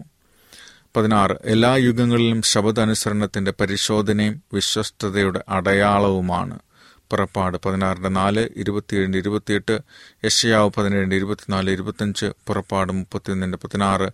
പതിനാറ് 0.96 1.36
എല്ലാ 1.44 1.76
യുഗങ്ങളിലും 1.76 2.42
ശബദാനുസരണത്തിന്റെ 2.42 3.50
പരിശോധനയും 3.60 4.42
വിശ്വസ്തതയുടെ 4.52 5.44
അടയാളവുമാണ്. 5.48 6.58
പുറപ്പാട് 7.10 7.58
പതിനാറിന്റെ 7.66 8.08
നാല് 8.08 8.48
ഇരുപത്തിയേഴിന്റെ 8.56 9.18
ഇരുപത്തിയെട്ട് 9.18 9.80
യഷയാവ് 10.24 10.70
പതിനേഴിന്റെ 10.76 11.16
ഇരുപത്തിനാല് 11.16 11.70
ഇരുപത്തഞ്ച് 11.70 12.26
പുറപ്പാട് 12.46 12.92
മുപ്പത്തിയൊന്നിന്റെ 12.92 13.58
പതിനാറ് 13.58 14.08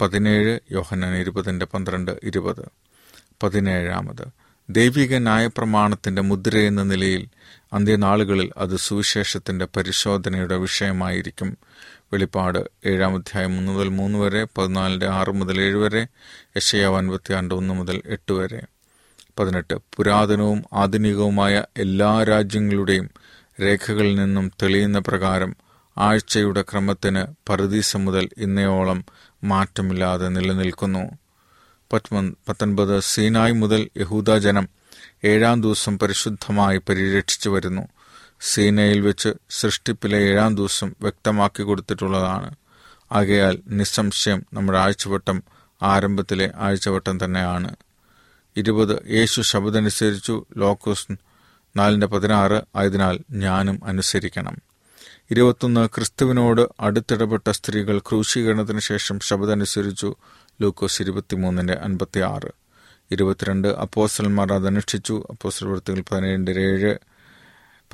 പതിനേഴ് 0.00 0.58
യോഹനൻ 0.72 1.16
ഇരുപതിന്റെ 1.16 1.66
പന്ത്രണ്ട് 1.66 2.12
ഇരുപത്. 2.24 2.64
പതിനേഴാമത് 3.42 4.39
ദൈവിക 4.72 5.16
ന്യായപ്രമാണത്തിന്റെ 5.16 6.22
മുദ്ര 6.22 6.58
എന്ന 6.58 6.82
നിലയിൽ 6.82 7.28
അന്ത്യനാളുകളിൽ 7.72 8.52
അത് 8.56 8.76
സുവിശേഷത്തിന്റെ 8.76 9.64
പരിശോധനയുടെ 9.76 10.56
വിഷയമായിരിക്കും. 10.56 11.58
വെളിപ്പാട് 12.12 12.58
ഏഴാം 12.86 13.14
അധ്യായം 13.14 13.52
മൂന്ന് 13.56 13.72
മുതൽ 13.72 13.88
മൂന്ന് 13.88 14.18
വരെ 14.18 14.46
പതിനാലിന്റെ 14.58 15.06
ആറ് 15.06 15.30
മുതൽ 15.30 15.60
ഏഴ് 15.60 15.74
വരെ 15.74 16.06
യശയാവ് 16.56 16.96
അൻപത്തിയാണ്ട് 16.96 17.54
ഒന്ന് 17.54 17.74
മുതൽ 17.74 18.02
എട്ട് 18.06 18.32
വരെ. 18.32 18.62
പതിനെട്ട്. 19.38 19.74
പുരാതനവും 19.96 20.64
ആധുനികവുമായ 20.72 21.64
എല്ലാ 21.76 22.24
രാജ്യങ്ങളുടെയും 22.24 23.10
രേഖകളിൽ 23.62 24.14
നിന്നും 24.14 24.52
തെളിയുന്ന 24.62 24.98
പ്രകാരം 24.98 25.56
ആഴ്ചയുടെ 25.98 26.62
ക്രമത്തിന് 26.62 27.24
പറുദീസ 27.48 27.96
മുതൽ 27.96 28.28
ഇന്നയോളം 28.38 29.04
മാറ്റമില്ലാതെ 29.44 30.28
നിലനിൽക്കുന്നു. 30.28 31.10
പത്തൊൻപത് 31.92 33.00
സീനായ് 33.00 33.52
മുതൽ 33.52 33.88
യഹൂദ 33.96 34.36
ജനം 34.36 34.68
ഏഴാം 35.24 35.62
ദിവസം 35.62 35.98
പരിശുദ്ധമായി 35.98 36.78
പരിരക്ഷിച്ചു 36.78 37.50
വരുന്നു. 37.50 37.82
സീനയിൽ 38.40 39.00
വെച്ച് 39.00 39.28
സൃഷ്ടിപ്പിലെ 39.50 40.18
ഏഴാം 40.18 40.56
ദിവസം 40.56 40.94
വ്യക്തമാക്കി 41.00 41.62
കൊടുത്തിട്ടുള്ളതാണ്. 41.62 42.54
ആകയാൽ 43.12 43.58
നിസ്സംശയം 43.66 44.46
നമ്മുടെ 44.52 44.78
ആഴ്ചവട്ടം 44.78 45.42
ആരംഭത്തിലെ 45.82 46.52
ആഴ്ചവട്ടം 46.56 47.24
തന്നെയാണ്. 47.24 47.76
ഇരുപത് 48.56 49.02
യേശു 49.10 49.40
ശബ്ദമനുസരിച്ചു 49.40 50.44
ലോക്കോസ് 50.56 51.06
നാലിന്റെ 51.76 52.06
പതിനാറ് 52.06 52.62
ആയതിനാൽ 52.76 53.18
ഞാനും 53.30 53.80
അനുസരിക്കണം. 53.84 54.56
ഇരുപത്തൊന്ന് 55.30 55.88
ക്രിസ്തുവിനോട് 55.88 56.68
അടുത്തിടപെട്ട 56.80 57.50
സ്ത്രീകൾ 57.50 57.98
ക്രൂശീകരണത്തിന് 57.98 58.80
ശേഷം 58.80 59.20
ശബ്ദമനുസരിച്ചു 59.20 60.16
ലൂക്കോസ് 60.60 61.02
ഇരുപത്തിമൂന്നിന്റെ 61.02 61.74
അൻപത്തി 61.74 62.20
ആറ് 62.20 62.50
ഇരുപത്തിരണ്ട് 63.10 63.68
അപ്പോസ്റ്റൽമാർ 63.68 64.52
അതനുഷ്ഠിച്ചു 64.52 65.26
അപ്പോസൽ 65.30 65.66
വൃത്തികൾ 65.66 66.02
പതിനേഴിന്റെ 66.12 66.52
ഏഴ് 66.52 66.98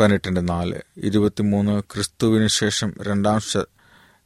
പതിനെട്ടിന്റെ 0.00 0.40
നാല്. 0.40 0.78
ഇരുപത്തിമൂന്ന് 0.96 1.82
ക്രിസ്തുവിന് 1.82 2.46
ശേഷം 2.46 2.94
രണ്ടാം 3.02 3.40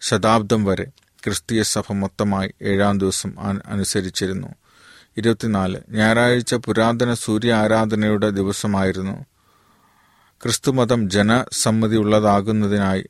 ശതാബ്ദം 0.01 0.65
വരെ 0.65 0.87
ക്രിസ്തീയ 1.25 1.63
സഭ 1.63 1.93
മൊത്തമായി 1.93 2.55
ഏഴാം 2.63 2.99
ദിവസം 2.99 3.31
അനുസരിച്ചിരുന്നു. 3.67 4.49
ഇരുപത്തിനാല് 5.17 5.79
ഞായറാഴ്ച 5.89 6.55
പുരാതന 6.55 7.15
സൂര്യ 7.15 7.53
ആരാധനയുടെ 7.55 8.31
ദിവസമായിരുന്നു. 8.31 9.17
ക്രിസ്തുമതം 10.43 11.11
ജനസമ്മതിയുള്ളതാകുന്നതിനായി 11.11 13.05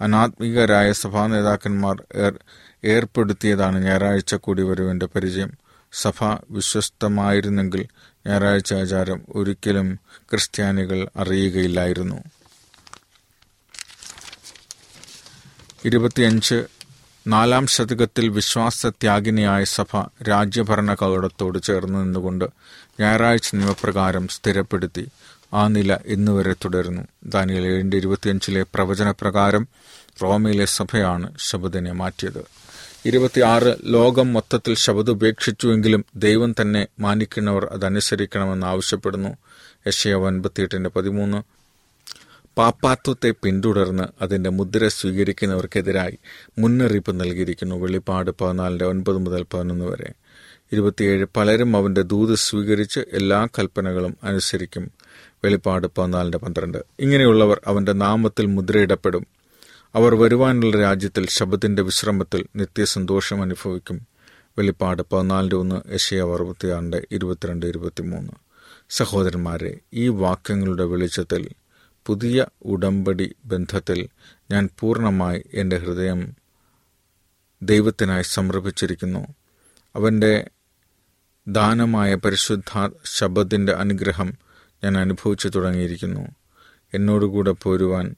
അനാത്മികരായ 0.00 0.92
സഭാ 0.92 1.26
നേതാക്കന്മാർ 1.26 1.96
ഏർപ്പെടുത്തിയതാണ് 2.84 3.84
ഞായറാഴ്ച 3.84 4.34
കൂടി 4.34 4.62
വരുവിന്റെ 4.62 5.06
പരിചയം. 5.06 5.52
സഭ 5.92 6.24
വിശ്വസ്തമായിരുന്നെങ്കിൽ 6.50 7.86
ഞായറാഴ്ച 8.26 8.74
ആചാരം 8.74 9.22
ഒരിക്കലും 9.34 10.00
ക്രിസ്ത്യാനികൾ 10.30 11.08
അറിയുകയില്ലായിരുന്നു. 11.16 12.22
ഇരുപത്തിയഞ്ച്. 15.84 16.64
നാലാം 17.26 17.66
ശതകത്തിൽ 17.66 18.28
വിശ്വാസത്യാഗിനിയായ 18.28 19.64
സഭ 19.64 20.04
രാജ്യഭരണ 20.28 20.94
കൗടത്തോട് 20.94 21.62
ചേർന്ന് 21.62 21.98
നിന്നുകൊണ്ട് 21.98 22.44
ഞായറാഴ്ച 23.00 23.54
നിയമപ്രകാരം 23.54 24.28
സ്ഥിരപ്പെടുത്തി. 24.28 25.08
ആ 25.54 25.68
നില 25.68 25.98
ഇന്നുവരെ 26.06 26.52
തുടരുന്നു. 26.52 27.02
ദാനിയൽ 27.24 27.66
ഏഴിന്റെ 27.66 27.96
ഇരുപത്തിയഞ്ചിലെ 27.96 28.62
പ്രവചനപ്രകാരം 28.62 29.68
റോമയിലെ 30.22 30.64
സഭയാണ് 30.64 31.32
ശബദിനെ 31.38 31.92
മാറ്റിയത്. 31.92 32.65
ഇരുപത്തിയാറ് 33.06 33.76
ലോകം 33.84 34.32
മൊത്തത്തിൽ 34.32 34.74
ശബദ് 34.74 35.10
ഉപേക്ഷിച്ചുവെങ്കിലും 35.10 36.04
ദൈവം 36.16 36.54
തന്നെ 36.60 36.86
മാനിക്കുന്നവർ 37.00 37.64
അതനുസരിക്കണമെന്ന് 37.64 38.66
ആവശ്യപ്പെടുന്നു. 38.66 39.28
യശയ 39.86 40.14
ഒൻപത്തിയെട്ടിന്റെ 40.14 40.90
പതിമൂന്ന്. 40.90 41.42
പാപ്പാത്വത്തെ 42.58 43.34
പിന്തുടർന്ന് 43.42 44.02
അതിന്റെ 44.22 44.50
മുദ്ര 44.50 44.88
സ്വീകരിക്കുന്നവർക്കെതിരായി 44.88 46.18
മുന്നറിയിപ്പ് 46.58 47.20
നൽകിയിരിക്കുന്നു. 47.20 47.76
വെളിപ്പാട് 47.76 48.30
പതിനാലിന്റെ 48.40 48.84
ഒൻപത് 48.84 49.16
മുതൽ 49.16 49.46
പതിനൊന്ന് 49.54 49.84
വരെ. 49.84 50.12
ഇരുപത്തിയേഴ് 50.72 51.26
പലരും 51.36 51.76
അവന്റെ 51.76 52.02
ദൂത് 52.02 52.34
സ്വീകരിച്ച് 52.34 53.00
എല്ലാ 53.12 53.48
കൽപ്പനകളും 53.58 54.16
അനുസരിക്കും. 54.22 54.90
വെളിപ്പാട് 55.44 55.86
പതിനാലിന്റെ 55.98 56.38
പന്ത്രണ്ട്. 56.38 56.78
ഇങ്ങനെയുള്ളവർ 57.00 57.60
അവന്റെ 57.66 57.92
നാമത്തിൽ 57.92 58.46
മുദ്രയിടപ്പെടും. 58.46 59.35
അവർ 59.96 60.14
വരുവാനുള്ള 60.14 60.78
രാജ്യത്തിൽ 60.78 61.26
ശബ്ദത്തിന്റെ 61.26 61.82
വിശ്രമത്തിൽ 61.82 62.46
നിത്യസന്തോഷം 62.56 63.42
അനുഭവിക്കും. 63.42 64.06
വെളിപ്പാട് 64.58 65.02
പതിനാലിന്റെ 65.12 65.56
ഒന്ന് 65.56 65.94
യശയ 65.94 66.22
അറുപത്തിയാറിന്റെ 66.22 67.06
ഇരുപത്തിരണ്ട് 67.12 67.66
ഇരുപത്തിമൂന്ന്. 67.66 68.32
സഹോദരന്മാരെ 68.90 69.80
ഈ 69.94 70.08
വാക്യങ്ങളുടെ 70.08 70.84
വെളിച്ചത്തിൽ 70.84 71.48
പുതിയ 72.06 72.46
ഉടമ്പടി 72.62 73.36
ബന്ധത്തിൽ 73.44 74.08
ഞാൻ 74.50 74.68
പൂർണമായി 74.80 75.44
എന്റെ 75.54 75.76
ഹൃദയം 75.76 76.32
ദൈവത്തിനായി 77.62 78.22
സമർപ്പിച്ചിരിക്കുന്നു. 78.22 79.26
അവന്റെ 79.96 80.50
ദാനമായ 81.48 82.14
പരിശുദ്ധ 82.14 82.90
ശബ്ദത്തിന്റെ 83.04 83.72
അനുഗ്രഹം 83.72 84.34
ഞാൻ 84.84 84.98
അനുഭവിച്ചു 84.98 85.48
തുടങ്ങിയിരിക്കുന്നു. 85.48 86.28
എന്നോടുകൂടെ 86.94 87.50
പോരുവാൻ 87.50 88.16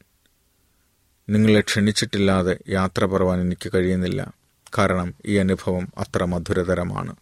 നിങ്ങളെ 1.30 1.60
ക്ഷണിച്ചിട്ടില്ലാതെ 1.60 2.58
യാത്ര 2.68 3.04
പറവാൻ 3.04 3.40
എനിക്ക് 3.40 3.70
കഴിയുന്നില്ല. 3.74 4.32
കാരണം 4.78 5.14
ഈ 5.26 5.36
അനുഭവം 5.36 5.88
അത്ര 5.98 6.24
മധുരതരമാണ്. 6.24 7.16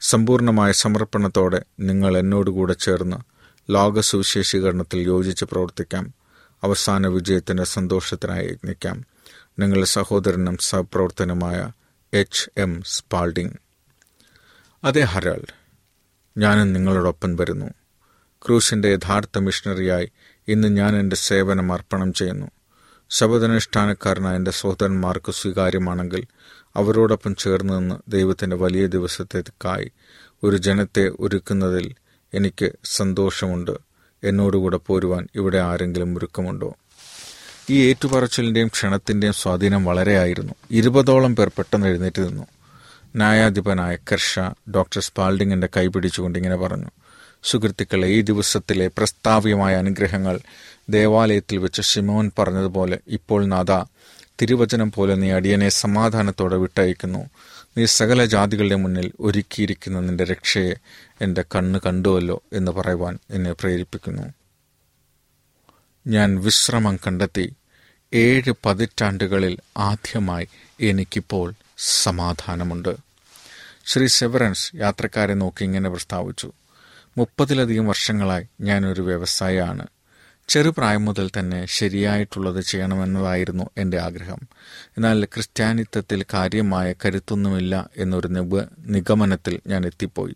സമ്പൂർണമായ 0.00 0.72
സമർപ്പണത്തോടെ 0.72 1.64
നിങ്ങൾ 1.80 2.18
എന്നോടുകൂടെ 2.18 2.72
ചേർന്ന് 2.72 3.16
ലോകസുവിശേഷീകരണത്തിൽ 3.72 4.98
യോജിച്ച് 4.98 5.44
പ്രവർത്തിക്കാം. 5.44 6.14
അവസാന 6.62 7.06
വിജയത്തിന്റെ 7.06 7.64
സന്തോഷത്തിനായി 7.64 8.46
യജ്ഞിക്കാം. 8.46 9.04
നിങ്ങളുടെ 9.58 9.86
സഹോദരനും 9.86 10.56
സഹപ്രവർത്തനുമായ 10.60 11.70
എച്ച്. 12.12 12.50
എം. 12.56 12.82
സ്പാൾഡിംഗ്. 12.86 13.52
അതെ 14.84 15.00
ഹരാൾഡ്. 15.00 15.54
ഞാനും 16.38 16.72
നിങ്ങളോടൊപ്പം 16.72 17.36
വരുന്നു. 17.36 17.66
ക്രൂസിന്റെ 18.46 18.88
യഥാർത്ഥ 18.88 19.38
മിഷണറിയായി 19.38 20.12
ഇന്ന് 20.48 20.68
ഞാൻ 20.68 20.96
എന്റെ 20.96 21.16
സേവനം 21.16 21.72
അർപ്പണം 21.72 22.12
ചെയ്യുന്നു. 22.12 22.50
ശബദനുഷ്ഠാനക്കാരനായ 23.10 24.36
എന്റെ 24.36 24.50
സഹോദരന്മാർക്ക് 24.50 25.32
സ്വീകാര്യമാണെങ്കിൽ 25.32 26.26
അവരോടൊപ്പം 26.76 27.34
ചേർന്ന് 27.34 27.78
നിന്ന് 27.78 27.94
ദൈവത്തിന്റെ 28.08 28.56
വലിയ 28.56 28.86
ദിവസത്തേക്കായി 28.86 29.92
ഒരു 30.44 30.56
ജനത്തെ 30.56 31.10
ഒരുക്കുന്നതിൽ 31.20 31.94
എനിക്ക് 32.34 32.72
സന്തോഷമുണ്ട്. 32.84 33.70
എന്നോടുകൂടെ 34.24 34.76
പോരുവാൻ 34.76 35.28
ഇവിടെ 35.34 35.58
ആരെങ്കിലും 35.58 36.18
ഒരുക്കമുണ്ടോ? 36.18 36.74
ഈ 37.70 37.88
ഏറ്റുപറച്ചിലിന്റെയും 37.88 38.68
ക്ഷണത്തിന്റെയും 38.68 39.32
സ്വാധീനം 39.32 39.84
വളരെയായിരുന്നു 39.84 40.54
ഇരുപതോളം 40.70 41.36
പേർ 41.36 41.48
പെട്ടെന്ന് 41.48 41.86
എഴുന്നേറ്റ് 41.86 42.28
നിന്നു. 42.28 42.46
ന്യായാധിപനായ 43.16 43.96
കർഷ 44.12 44.38
ഡോക്ടർ 44.70 45.00
സ്പാൾഡിങ്ങിന്റെ 45.00 45.68
കൈ 45.76 45.86
പിടിച്ചുകൊണ്ട് 45.86 46.38
ഇങ്ങനെ 46.38 46.56
പറഞ്ഞു. 46.56 46.90
സുഹൃത്തുക്കളെ 47.42 48.08
ഈ 48.08 48.20
ദിവസത്തിലെ 48.20 48.88
പ്രസ്താവ്യമായ 48.88 49.76
അനുഗ്രഹങ്ങൾ 49.76 50.40
ദേവാലയത്തിൽ 50.90 51.58
വെച്ച് 51.58 51.82
ഷിമോൻ 51.82 52.30
പറഞ്ഞതുപോലെ 52.38 52.98
ഇപ്പോൾ 53.08 53.44
നാഥ 53.44 53.84
തിരുവചനം 54.42 54.92
പോലെ 54.92 55.14
നീ 55.14 55.30
അടിയനെ 55.30 55.68
സമാധാനത്തോടെ 55.68 56.56
വിട്ടയക്കുന്നു. 56.56 57.30
നീ 57.78 57.84
സകല 57.84 58.24
ജാതികളുടെ 58.24 58.74
മുന്നിൽ 58.74 59.12
ഒരുക്കിയിരിക്കുന്ന 59.20 60.00
നിന്റെ 60.00 60.24
രക്ഷയെ. 60.24 60.74
എന്റെ 61.20 61.44
കണ്ണ് 61.54 61.80
കണ്ടുവല്ലോ 61.86 62.42
എന്ന് 62.52 62.72
പറയുവാൻ 62.72 63.18
എന്നെ 63.30 63.52
പ്രേരിപ്പിക്കുന്നു. 63.52 64.22
ഞാൻ 66.06 66.42
വിശ്രമം 66.42 66.96
കണ്ടെത്തി 66.96 67.54
ഏഴ് 68.14 68.52
പതിറ്റാണ്ടുകളിൽ 68.66 69.58
ആദ്യമായി 69.78 70.48
എനിക്കിപ്പോൾ 70.80 71.52
സമാധാനമുണ്ട്. 71.78 72.96
ശ്രീ 73.86 74.06
സെവറൻസ് 74.06 74.72
യാത്രക്കാരെ 74.76 75.34
നോക്കി 75.34 75.64
ഇങ്ങനെ 75.64 75.90
പ്രസ്താവിച്ചു. 75.90 76.52
മുപ്പതിലധികം 77.18 77.86
വർഷങ്ങളായി 77.86 78.48
ഞാനൊരു 78.60 79.02
വ്യവസായിയാണ്. 79.02 79.86
ചെറുപ്രായം 80.48 81.04
മുതൽ 81.04 81.30
തന്നെ 81.38 81.66
ശരിയായിട്ടുള്ളത് 81.66 82.60
ചെയ്യണമെന്നതായിരുന്നു 82.60 83.70
എന്റെ 83.76 83.98
ആഗ്രഹം. 83.98 84.38
എന്നാൽ 84.96 85.24
ക്രിസ്ത്യാനിത്വത്തിൽ 85.24 86.24
കാര്യമായ 86.34 86.94
കരുത്തൊന്നുമില്ല 87.04 87.90
എന്നൊരു 87.96 88.28
നിബ 88.28 88.60
നിഗമനത്തിൽ 88.78 89.60
ഞാൻ 89.66 89.86
എത്തിപ്പോയി. 89.86 90.34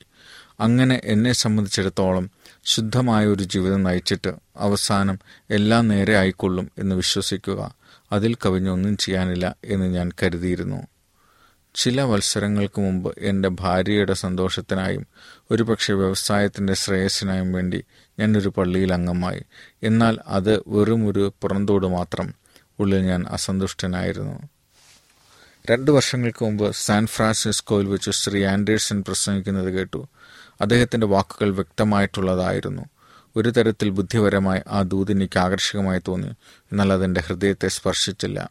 അങ്ങനെ 0.61 1.01
എന്നെ 1.05 1.33
സംബന്ധിച്ചിടത്തോളം 1.33 2.31
ശുദ്ധമായ 2.65 3.27
ഒരു 3.27 3.43
ജീവിതം 3.43 3.83
നയിച്ചിട്ട് 3.83 4.33
അവസാനം 4.57 5.19
എല്ലാം 5.51 5.89
നേരെ 5.89 6.17
ആയിക്കൊള്ളും 6.17 6.71
എന്ന് 6.79 6.97
വിശ്വസിക്കുക 6.97 7.75
അതിൽ 8.13 8.35
കവിഞ്ഞൊന്നും 8.35 8.97
ചെയ്യാനില്ല 8.97 9.57
എന്ന് 9.65 9.87
ഞാൻ 9.87 10.13
കരുതിയിരുന്നു. 10.23 10.87
ചില 11.75 12.03
മത്സരങ്ങൾക്ക് 12.03 12.81
മുമ്പ് 12.81 13.15
എന്റെ 13.19 13.49
ഭാര്യയുടെ 13.49 14.13
സന്തോഷത്തിനായും 14.13 15.07
ഒരുപക്ഷെ 15.51 15.93
വ്യവസായത്തിന്റെ 15.93 16.75
ശ്രേയസ്സിനായും 16.75 17.53
വേണ്ടി 17.53 17.85
ഞാനൊരു 18.19 18.49
പള്ളിയിൽ 18.49 18.93
അംഗമായി. 18.93 19.43
എന്നാൽ 19.83 20.19
അത് 20.27 20.63
വെറും 20.67 21.09
ഒരു 21.09 21.33
പുറന്തോട് 21.43 21.87
മാത്രം 21.87 22.35
ഉള്ളിൽ 22.81 22.99
ഞാൻ 22.99 23.25
അസന്തുഷ്ടനായിരുന്നു. 23.31 24.49
രണ്ട് 25.71 25.91
വർഷങ്ങൾക്ക് 25.91 26.45
മുമ്പ് 26.45 26.73
സാൻ 26.73 27.07
ഫ്രാൻസിസ്കോയിൽ 27.07 27.87
വെച്ച് 27.87 28.11
ശ്രീ 28.11 28.45
ആൻഡേഴ്സൺ 28.45 29.03
പ്രസംഗിക്കുന്നത് 29.03 29.75
കേട്ടു. 29.75 30.09
അദ്ദേഹത്തിന്റെ 30.61 31.07
വാക്കുകൾ 31.07 31.51
വ്യക്തമായിട്ടുള്ളതായിരുന്നു. 31.51 32.83
ഒരു 33.37 33.49
തരത്തിൽ 33.51 33.91
ബുദ്ധിപരമായി 33.91 34.61
ആ 34.69 34.83
ദൂത് 34.83 35.11
എനിക്ക് 35.11 35.39
ആകർഷകമായി 35.39 36.01
തോന്നി. 36.09 36.29
എന്നാൽ 36.73 36.93
അതെന്റെ 36.93 37.21
ഹൃദയത്തെ 37.21 37.69
സ്പർശിച്ചില്ല. 37.69 38.51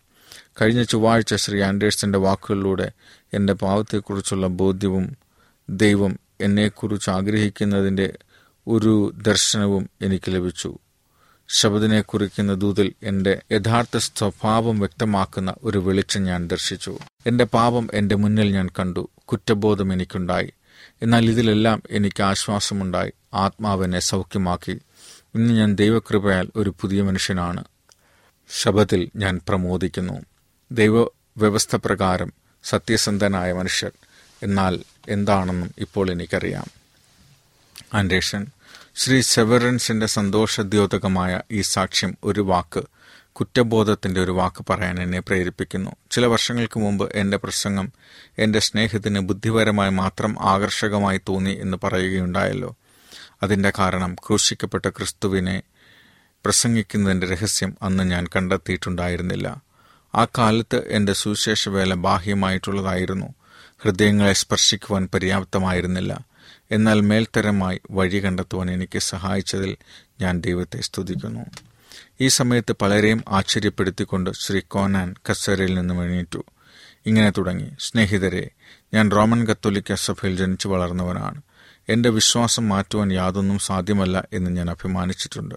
കഴിഞ്ഞ 0.62 0.84
ചൊവ്വാഴ്ച 0.84 1.36
ശ്രീ 1.36 1.62
ആൻഡേഴ്സന്റെ 1.62 2.20
വാക്കുകളിലൂടെ 2.20 2.92
എന്റെ 3.34 3.54
പാവത്തെക്കുറിച്ചുള്ള 3.54 4.48
ബോധ്യവും 4.48 5.18
ദൈവം 5.70 6.20
എന്നെക്കുറിച്ച് 6.42 7.10
ആഗ്രഹിക്കുന്നതിന്റെ 7.10 8.18
ഒരു 8.68 9.14
ദർശനവും 9.16 9.90
എനിക്ക് 10.02 10.32
ലഭിച്ചു. 10.32 10.78
ശബദിനെ 11.50 12.02
കുറിക്കുന്ന 12.02 12.54
ദൂതിൽ 12.54 12.94
എന്റെ 13.04 13.42
യഥാർത്ഥ 13.52 13.98
സ്വഭാവം 13.98 14.80
വ്യക്തമാക്കുന്ന 14.80 15.56
ഒരു 15.64 15.78
വെളിച്ചം 15.78 16.24
ഞാൻ 16.24 16.48
ദർശിച്ചു. 16.48 16.98
എന്റെ 17.28 17.44
പാപം 17.44 17.90
എന്റെ 17.94 18.16
മുന്നിൽ 18.16 18.52
ഞാൻ 18.52 18.70
കണ്ടു. 18.80 19.10
കുറ്റബോധം 19.26 19.94
എനിക്കുണ്ടായി. 19.94 20.54
എന്നാൽ 21.02 21.26
ഇതിലെല്ലാം 21.26 21.84
എനിക്ക് 21.92 22.24
ആശ്വാസമുണ്ടായി. 22.24 23.12
ആത്മാവിനെ 23.34 24.00
സൗഖ്യമാക്കി. 24.00 24.82
ഇന്ന് 25.36 25.54
ഞാൻ 25.54 25.76
ദൈവകൃപയാൽ 25.76 26.50
ഒരു 26.56 26.74
പുതിയ 26.82 27.02
മനുഷ്യനാണ്. 27.02 27.64
ശബത്തിൽ 28.62 29.10
ഞാൻ 29.16 29.42
പ്രമോദിക്കുന്നു. 29.50 30.14
ദൈവ 30.72 31.02
വ്യവസ്ഥ 31.38 31.76
പ്രകാരം 31.76 32.34
സത്യസന്ധനായ 32.64 33.52
മനുഷ്യൻ 33.52 33.92
എന്നാൽ 34.44 34.84
എന്താണെന്നും 35.10 35.74
ഇപ്പോൾ 35.78 36.12
എനിക്കറിയാം. 36.12 36.66
ആൻഡേഷൻ 37.94 38.48
ശ്രീ 38.96 39.22
സെവറൻസിന്റെ 39.22 40.06
സന്തോഷദ്യോതകമായ 40.06 41.42
ഈ 41.52 41.62
സാക്ഷ്യം 41.62 42.18
ഒരു 42.24 42.42
വാക്ക് 42.42 42.84
കുറ്റബോധത്തിന്റെ 43.32 44.22
ഒരു 44.22 44.32
വാക്ക് 44.32 44.66
പറയാൻ 44.70 45.02
എന്നെ 45.02 45.20
പ്രേരിപ്പിക്കുന്നു. 45.20 45.92
ചില 46.12 46.26
വർഷങ്ങൾക്ക് 46.26 46.80
മുമ്പ് 46.80 47.12
എന്റെ 47.14 47.38
പ്രസംഗം 47.38 47.92
എന്റെ 48.38 48.60
സ്നേഹത്തിന് 48.60 49.20
ബുദ്ധിപരമായി 49.20 49.90
മാത്രം 49.90 50.36
ആകർഷകമായി 50.40 51.22
തോന്നി 51.30 51.58
എന്ന് 51.62 51.78
പറയുകയുണ്ടായല്ലോ. 51.84 52.76
അതിന്റെ 53.44 53.74
കാരണം 53.80 54.16
ക്രൂശിക്കപ്പെട്ട 54.16 54.90
ക്രിസ്തുവിനെ 54.90 55.64
പ്രസംഗിക്കുന്നതിന്റെ 56.46 57.28
രഹസ്യം 57.28 57.78
അന്ന് 57.82 58.04
ഞാൻ 58.04 58.28
കണ്ടെത്തിയിട്ടുണ്ടായിരുന്നില്ല. 58.36 59.71
ആ 60.16 60.26
കാലത്ത് 60.26 60.88
എന്റെ 60.88 61.14
സുവിശേഷ 61.14 61.70
വേല 61.70 61.94
ബാഹ്യമായിട്ടുള്ളതായിരുന്നു. 61.94 63.34
ഹൃദയങ്ങളെ 63.84 64.34
സ്പർശിക്കുവാൻ 64.34 65.10
പര്യാപ്തമായിരുന്നില്ല. 65.14 66.26
എന്നാൽ 66.72 67.02
മേൽത്തരമായി 67.02 67.82
വഴി 67.92 68.26
കണ്ടെത്തുവാൻ 68.26 68.72
എനിക്ക് 68.72 69.00
സഹായിച്ചതിൽ 69.00 69.78
ഞാൻ 70.22 70.42
ദൈവത്തെ 70.42 70.82
സ്തുതിക്കുന്നു. 70.82 71.46
ഈ 72.22 72.28
സമയത്ത് 72.28 72.76
പലരെയും 72.82 73.24
ആശ്ചര്യപ്പെടുത്തിക്കൊണ്ട് 73.30 74.32
ശ്രീ 74.32 74.60
കോനാൻ 74.60 75.16
കസേരയിൽ 75.30 75.74
നിന്നും 75.74 76.04
എണീറ്റു. 76.04 76.44
ഇങ്ങനെ 77.06 77.30
തുടങ്ങി. 77.30 77.72
സ്നേഹിതരെ 77.80 78.50
ഞാൻ 78.94 79.12
റോമൻ 79.12 79.48
കത്തോലിക്ക 79.48 79.94
സഭയിൽ 79.94 80.36
ജനിച്ചു 80.36 80.68
വളർന്നവനാണ്. 80.68 81.42
എന്റെ 81.90 82.10
വിശ്വാസം 82.10 82.70
മാറ്റുവാൻ 82.70 83.12
യാതൊന്നും 83.12 83.60
സാധ്യമല്ല 83.60 84.28
എന്ന് 84.34 84.52
ഞാൻ 84.52 84.70
അഭിമാനിച്ചിട്ടുണ്ട്. 84.70 85.56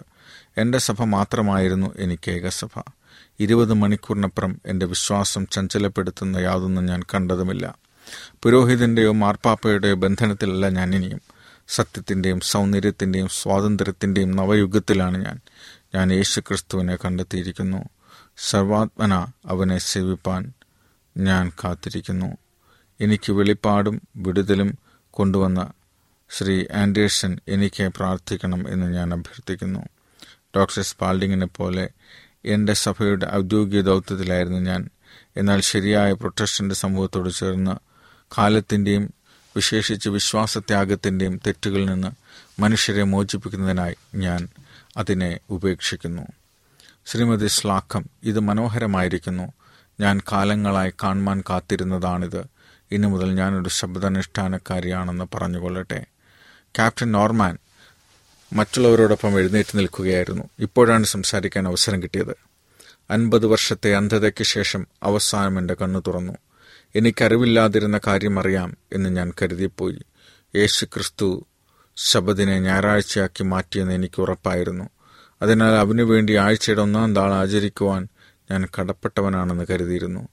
എന്റെ 0.58 0.78
സഭ 0.78 1.02
മാത്രമായിരുന്നു 1.02 1.94
എനിക്ക് 1.98 2.30
ഏകസഭ. 2.30 2.82
ഇരുപത് 3.40 3.72
മണിക്കൂറിനപ്പുറം 3.72 4.60
എന്റെ 4.66 4.86
വിശ്വാസം 4.86 5.46
ചഞ്ചലപ്പെടുത്തുന്ന 5.46 6.36
യാതൊന്നും 6.36 6.86
ഞാൻ 6.86 7.02
കണ്ടതുമില്ല. 7.02 7.78
പുരോഹിതന്റെയോ 8.42 9.12
മാർപ്പാപ്പയുടെയോ 9.12 9.94
ബന്ധനത്തിലല്ല 9.94 10.68
ഞാൻ 10.68 10.94
ഇനിയും 10.94 11.20
സത്യത്തിന്റെയും 11.68 12.40
സൗന്ദര്യത്തിന്റെയും 12.40 13.28
സ്വാതന്ത്ര്യത്തിന്റെയും 13.28 14.30
നവയുഗത്തിലാണ് 14.36 15.24
ഞാൻ. 15.24 15.40
ഞാൻ 15.94 16.12
യേശു 16.12 16.40
ക്രിസ്തുവിനെ 16.40 16.96
കണ്ടെത്തിയിരിക്കുന്നു. 16.96 17.88
സർവാത്മന 18.36 19.26
അവനെ 19.46 19.78
സേവിപ്പാൻ 19.78 20.52
ഞാൻ 21.16 21.52
കാത്തിരിക്കുന്നു. 21.64 22.36
എനിക്ക് 23.00 23.32
വെളിപ്പാടും 23.32 24.02
വിടുതലും 24.16 24.78
കൊണ്ടുവന്ന 25.10 25.72
ശ്രീ 26.30 26.64
ആൻഡേഴ്സൺ 26.74 27.38
എനിക്ക് 27.48 27.90
പ്രാർത്ഥിക്കണം 27.96 28.68
എന്ന് 28.68 28.94
ഞാൻ 28.94 29.12
അഭ്യർത്ഥിക്കുന്നു. 29.12 29.80
ഡോക്ടർ 30.56 30.82
സ്പാൾഡിങ്ങിനെ 30.82 31.46
പോലെ 31.46 31.88
എന്റെ 32.46 32.72
സഭയുടെ 32.72 33.28
ഔദ്യോഗിക 33.34 33.80
ദൗത്യത്തിലായിരുന്നു 33.80 34.58
ഞാൻ. 34.58 34.88
എന്നാൽ 35.36 35.60
ശരിയായ 35.60 36.12
പ്രൊട്ടസ്റ്റന്റ് 36.12 36.74
സമൂഹത്തോട് 36.74 37.30
ചേർന്ന് 37.30 37.76
കാലത്തിന്റെയും 38.38 39.14
വിശേഷിച്ച് 39.56 40.08
വിശ്വാസത്യാഗത്തിന്റെയും 40.08 41.40
തെറ്റുകളിൽ 41.46 41.86
നിന്ന് 41.86 42.08
മനുഷ്യരെ 42.62 43.02
മോചിപ്പിക്കുന്നതിനായി 43.02 43.94
ഞാൻ 44.14 44.48
അതിനെ 44.96 45.38
ഉപേക്ഷിക്കുന്നു. 45.50 46.22
ശ്രീമതി 47.06 47.46
ശ്ലാഖം 47.46 48.04
ഇത് 48.22 48.40
മനോഹരമായിരിക്കുന്നു. 48.40 49.52
ഞാൻ 50.00 50.20
കാലങ്ങളായി 50.32 50.92
കാണുവാൻ 51.02 51.42
കാത്തിരുന്നതാണിത്. 51.50 52.44
ഇനി 52.92 53.06
മുതൽ 53.06 53.34
ഞാനൊരു 53.34 53.68
ശബ്ദാനുഷ്ഠാനക്കാരിയാണെന്ന് 53.68 55.24
പറഞ്ഞുകൊള്ളട്ടെ. 55.34 56.06
ക്യാപ്റ്റൻ 56.76 57.12
നോർമാൻ 57.12 57.58
മറ്റുള്ളവരോടൊപ്പം 58.52 59.38
എഴുന്നേറ്റ് 59.38 59.78
നിൽക്കുകയായിരുന്നു. 59.78 60.44
ഇപ്പോഴാണ് 60.58 61.04
സംസാരിക്കാൻ 61.04 61.68
അവസരം 61.68 62.02
കിട്ടിയത്. 62.02 62.36
അൻപത് 63.10 63.46
വർഷത്തെ 63.46 63.94
അന്ധതയ്ക്ക് 63.94 64.44
ശേഷം 64.44 64.86
അവസാനം 65.02 65.58
എന്റെ 65.58 65.74
കണ്ണു 65.74 66.02
തുറന്നു. 66.06 66.32
എനിക്കറിവില്ലാതിരുന്ന 66.96 68.00
കാര്യം 68.06 68.38
അറിയാം 68.38 68.76
എന്ന് 68.92 69.10
ഞാൻ 69.10 69.32
കരുതിപ്പോയി. 69.42 69.98
യേശു 70.56 70.84
ക്രിസ്തു 70.84 71.46
ശബദിനെ 71.96 72.60
ഞായറാഴ്ചയാക്കി 72.60 73.42
മാറ്റിയെന്ന് 73.42 73.92
എനിക്ക് 73.92 74.20
ഉറപ്പായിരുന്നു. 74.20 74.88
അതിനാൽ 75.42 75.74
അവനു 75.74 76.02
വേണ്ടി 76.02 76.34
ആഴ്ചയുടെ 76.34 76.80
ഒന്നാം 76.80 77.14
താൾ 77.14 77.32
ആചരിക്കുവാൻ 77.32 78.08
ഞാൻ 78.50 78.68
കടപ്പെട്ടവനാണെന്ന് 78.80 79.66
കരുതിയിരുന്നു. 79.70 80.28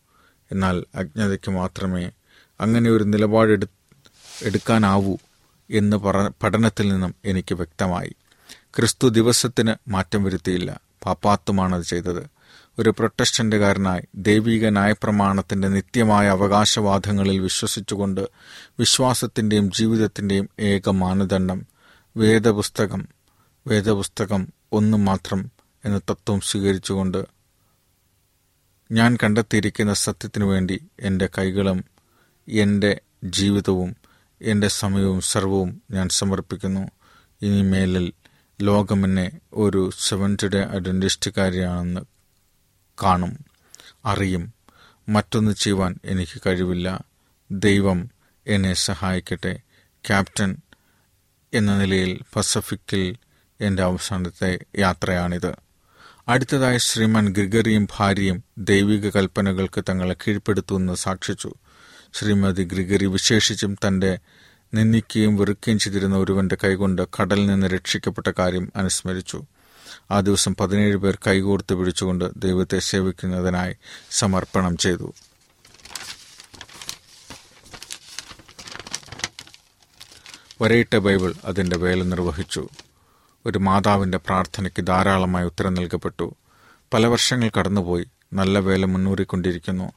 എന്നാൽ 0.52 0.86
അജ്ഞതയ്ക്ക് 0.96 1.52
മാത്രമേ 1.52 2.12
അങ്ങനെ 2.62 2.92
ഒരു 2.92 3.04
നിലപാടെടു 3.04 3.68
എടുക്കാനാവൂ 4.44 5.18
എന്ന് 5.72 5.98
പറ 5.98 6.30
പഠനത്തിൽ 6.44 6.88
നിന്നും 6.90 7.16
എനിക്ക് 7.26 7.56
വ്യക്തമായി. 7.56 8.16
ക്രിസ്തു 8.76 9.08
ദിവസത്തിന് 9.08 9.76
മാറ്റം 9.90 10.24
വരുത്തിയില്ല. 10.24 10.80
പാപ്പാത്തുമാണത് 11.06 11.84
ചെയ്തത്. 11.84 12.24
ഒരു 12.80 12.90
പ്രൊട്ടസ്റ്റന്റുകാരനായി 12.90 14.02
ദൈവിക 14.16 14.70
ന്യായപ്രമാണത്തിന്റെ 14.70 15.68
നിത്യമായ 15.68 16.30
അവകാശവാദങ്ങളിൽ 16.30 17.40
വിശ്വസിച്ചുകൊണ്ട് 17.40 18.22
വിശ്വാസത്തിന്റെയും 18.80 19.72
ജീവിതത്തിന്റെയും 19.72 20.50
ഏക 20.60 20.90
മാനദണ്ഡം 20.90 21.68
വേദപുസ്തകം 22.18 23.08
വേദപുസ്തകം 23.68 24.54
ഒന്നു 24.72 24.98
മാത്രം 24.98 25.52
എന്ന 25.86 25.98
തത്വം 25.98 26.42
സ്വീകരിച്ചുകൊണ്ട് 26.42 27.26
ഞാൻ 28.92 29.18
കണ്ടെത്തിയിരിക്കുന്ന 29.24 29.94
സത്യത്തിനു 29.94 30.46
വേണ്ടി 30.46 30.88
എന്റെ 31.00 31.30
കൈകളും 31.38 31.86
എന്റെ 32.48 33.02
ജീവിതവും 33.24 33.96
എന്റെ 34.42 34.68
സമയവും 34.68 35.22
സർവവും 35.22 35.82
ഞാൻ 35.92 36.10
സമർപ്പിക്കുന്നു. 36.10 36.92
ഇനി 37.42 37.62
മേലിൽ 37.62 38.14
ലോകം 38.62 39.06
എന്നെ 39.06 39.40
ഒരു 39.54 39.90
സെവൻത് 40.00 40.48
ഡേ 40.48 40.68
ഐഡന്റിസ്റ്റുകാരിയാണെന്ന് 40.76 42.02
കാണും. 43.04 43.46
അറിയും. 44.06 44.54
മറ്റൊന്ന് 45.10 45.52
ചെയ്യുവാൻ 45.52 46.00
എനിക്ക് 46.06 46.42
കഴിവില്ല. 46.48 47.04
ദൈവം 47.52 48.10
എന്നെ 48.48 48.74
സഹായിക്കട്ടെ. 48.74 49.60
ക്യാപ്റ്റൻ 50.08 50.58
എന്ന 51.54 51.78
നിലയിൽ 51.78 52.20
പസഫിക്കിൽ 52.36 53.16
എന്റെ 53.62 53.84
അവസാനത്തെ 53.84 54.60
യാത്രയാണിത്. 54.78 55.56
അടുത്തതായി 56.28 56.78
ശ്രീമാൻ 56.78 57.34
ഗ്രിഗറിയും 57.34 57.88
ഭാര്യയും 57.98 58.44
ദൈവിക 58.58 59.10
കൽപ്പനകൾക്ക് 59.10 59.84
തങ്ങളെ 59.90 60.14
കീഴ്പ്പെടുത്തുമെന്ന് 60.14 60.94
സാക്ഷിച്ചു. 60.94 61.54
ശ്രീമതി 62.14 62.64
ഗ്രിഗറി 62.64 63.06
വിശേഷിച്ചും 63.06 63.78
തന്റെ 63.88 64.20
നിന്ദിക്കുകയും 64.74 65.38
വെറുക്കുകയും 65.38 65.80
ചെയ്തിരുന്ന 65.80 66.16
ഒരുവന്റെ 66.18 66.58
കൈകൊണ്ട് 66.64 67.08
കടലിൽ 67.22 67.48
നിന്ന് 67.48 67.68
രക്ഷിക്കപ്പെട്ട 67.68 68.32
കാര്യം 68.40 68.72
അനുസ്മരിച്ചു. 68.76 69.44
ആ 70.12 70.20
ദിവസം 70.20 70.56
പതിനേഴ് 70.56 70.98
പേർ 70.98 71.18
കൈകോർത്ത് 71.28 71.74
പിടിച്ചുകൊണ്ട് 71.74 72.32
ദൈവത്തെ 72.38 72.80
സേവിക്കുന്നതിനായി 72.80 73.76
സമർപ്പണം 74.12 74.78
ചെയ്തു. 74.78 75.14
വരയിട്ട 80.62 80.96
ബൈബിൾ 80.96 81.34
അതിന്റെ 81.46 81.78
വേല 81.78 82.04
നിർവഹിച്ചു. 82.04 82.70
ഒരു 83.46 83.58
മാതാവിന്റെ 83.58 84.18
പ്രാർത്ഥനയ്ക്ക് 84.18 84.88
ധാരാളമായി 84.88 85.46
ഉത്തരം 85.46 85.74
നൽകപ്പെട്ടു. 85.74 86.36
പല 86.94 87.06
വർഷങ്ങൾ 87.06 87.52
കടന്നുപോയി. 87.60 88.06
നല്ല 88.34 88.60
വേല 88.60 88.86
മുന്നൂറിക്കൊണ്ടിരിക്കുന്നു. 88.86 89.92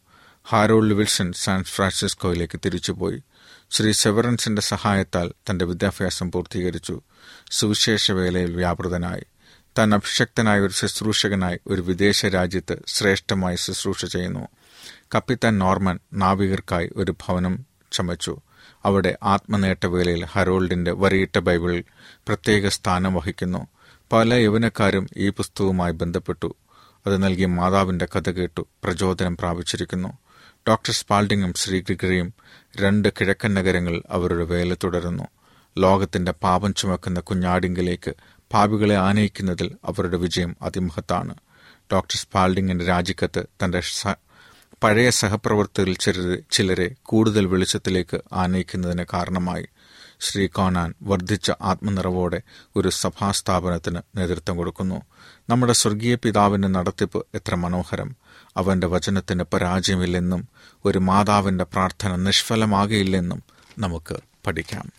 ഹാരോൾഡ് 0.49 0.95
വിൽസൺ 0.95 1.33
സാൻ 1.33 1.65
ഫ്രാൻസിസ്കോയിലേക്ക് 1.65 2.61
തിരിച്ചുപോയി. 2.65 3.23
ശ്രീ 3.71 3.93
സെവറൻസിന്റെ 3.93 4.63
സഹായത്താൽ 4.63 5.33
തന്റെ 5.51 5.65
വിദ്യാഭ്യാസം 5.65 6.33
പൂർത്തീകരിച്ചു. 6.33 7.01
സുവിശേഷ 7.51 8.13
വേലയിൽ 8.13 8.55
വ്യാപൃതനായി. 8.55 9.23
താൻ 9.79 9.95
അഭിഷക്തനായ 9.95 10.61
ഒരു 10.61 10.73
ശുശ്രൂഷകനായി 10.73 11.59
ഒരു 11.67 11.81
വിദേശ 11.81 12.27
രാജ്യത്ത് 12.27 12.77
ശ്രേഷ്ഠമായി 12.87 13.57
ശുശ്രൂഷ 13.57 14.05
ചെയ്യുന്നു. 14.05 14.49
കപ്പിത്താൻ 15.15 15.59
നോർമൻ 15.59 15.99
നാവികർക്കായി 16.13 16.91
ഒരു 16.97 17.13
ഭവനം 17.13 17.67
ചമച്ചു. 17.93 18.41
അവിടെ 18.85 19.19
ആത്മനേട്ട 19.23 19.87
വേലയിൽ 19.87 20.25
ഹരോൾഡിന്റെ 20.25 20.93
വരിയിട്ട 20.93 21.39
ബൈബിളിൽ 21.39 21.85
പ്രത്യേക 21.99 22.69
സ്ഥാനം 22.69 23.15
വഹിക്കുന്നു. 23.15 23.67
പല 24.13 24.35
യൗവനക്കാരും 24.35 25.07
ഈ 25.17 25.29
പുസ്തകവുമായി 25.29 25.93
ബന്ധപ്പെട്ടു. 25.93 26.57
അത് 27.07 27.23
നൽകിയ 27.23 27.47
മാതാവിന്റെ 27.47 28.09
കഥ 28.17 28.31
കേട്ടു 28.31 28.67
പ്രചോദനം 28.85 29.37
പ്രാപിച്ചിരിക്കുന്നു. 29.37 30.24
ഡോക്ടർ 30.69 30.93
സ്പാൾഡിങ്ങും 30.93 31.55
ശ്രീ 31.55 31.81
ഗ്രിഗറിയും 31.81 32.35
രണ്ട് 32.77 33.09
കിഴക്കൻ 33.21 33.55
നഗരങ്ങൾ 33.55 34.03
അവരുടെ 34.11 34.45
വേല 34.45 34.75
തുടരുന്നു. 34.75 35.25
ലോകത്തിന്റെ 35.79 36.33
പാപം 36.33 36.75
ചുമക്കുന്ന 36.75 37.21
കുഞ്ഞാടിങ്കിലേക്ക് 37.21 38.15
പാപികളെ 38.53 38.97
ആനയിക്കുന്നതിൽ 38.97 39.77
അവരുടെ 39.85 40.17
വിജയം 40.17 40.57
അതിമഹത്താണ്. 40.63 41.35
ഡോക്ടർ 41.93 42.17
സ്പാൾഡിങ്ങിന്റെ 42.17 42.85
രാജിക്കത്ത് 42.85 43.47
തന്റെ 43.65 43.83
പഴയ 44.83 45.11
സഹപ്രവർത്തകരിൽ 45.11 45.97
ചിലരെ 45.97 46.39
ചിലരെ 46.51 46.91
കൂടുതൽ 47.03 47.47
വെളിച്ചത്തിലേക്ക് 47.47 48.21
ആനയിക്കുന്നതിന് 48.33 49.05
കാരണമായി. 49.15 49.67
ശ്രീ 50.21 50.47
കോനാൻ 50.47 50.95
വർദ്ധിച്ച 51.03 51.53
ആത്മനിറവോടെ 51.63 52.43
ഒരു 52.77 52.89
സഭാസ്ഥാപനത്തിന് 52.89 53.99
നേതൃത്വം 54.17 54.57
കൊടുക്കുന്നു. 54.57 55.03
നമ്മുടെ 55.51 55.73
സ്വർഗീയ 55.73 56.15
പിതാവിന്റെ 56.15 56.69
നടത്തിപ്പ് 56.69 57.27
എത്ര 57.35 57.55
മനോഹരം. 57.55 58.17
അവന്റെ 58.57 58.87
വചനത്തിന് 58.87 59.45
പരാജയമില്ലെന്നും 59.53 60.49
ഒരു 60.85 60.99
മാതാവിന്റെ 60.99 61.65
പ്രാർത്ഥന 61.65 62.17
നിഷ്ഫലമാകയില്ലെന്നും 62.17 63.43
നമുക്ക് 63.79 64.17
പഠിക്കാം. 64.47 64.93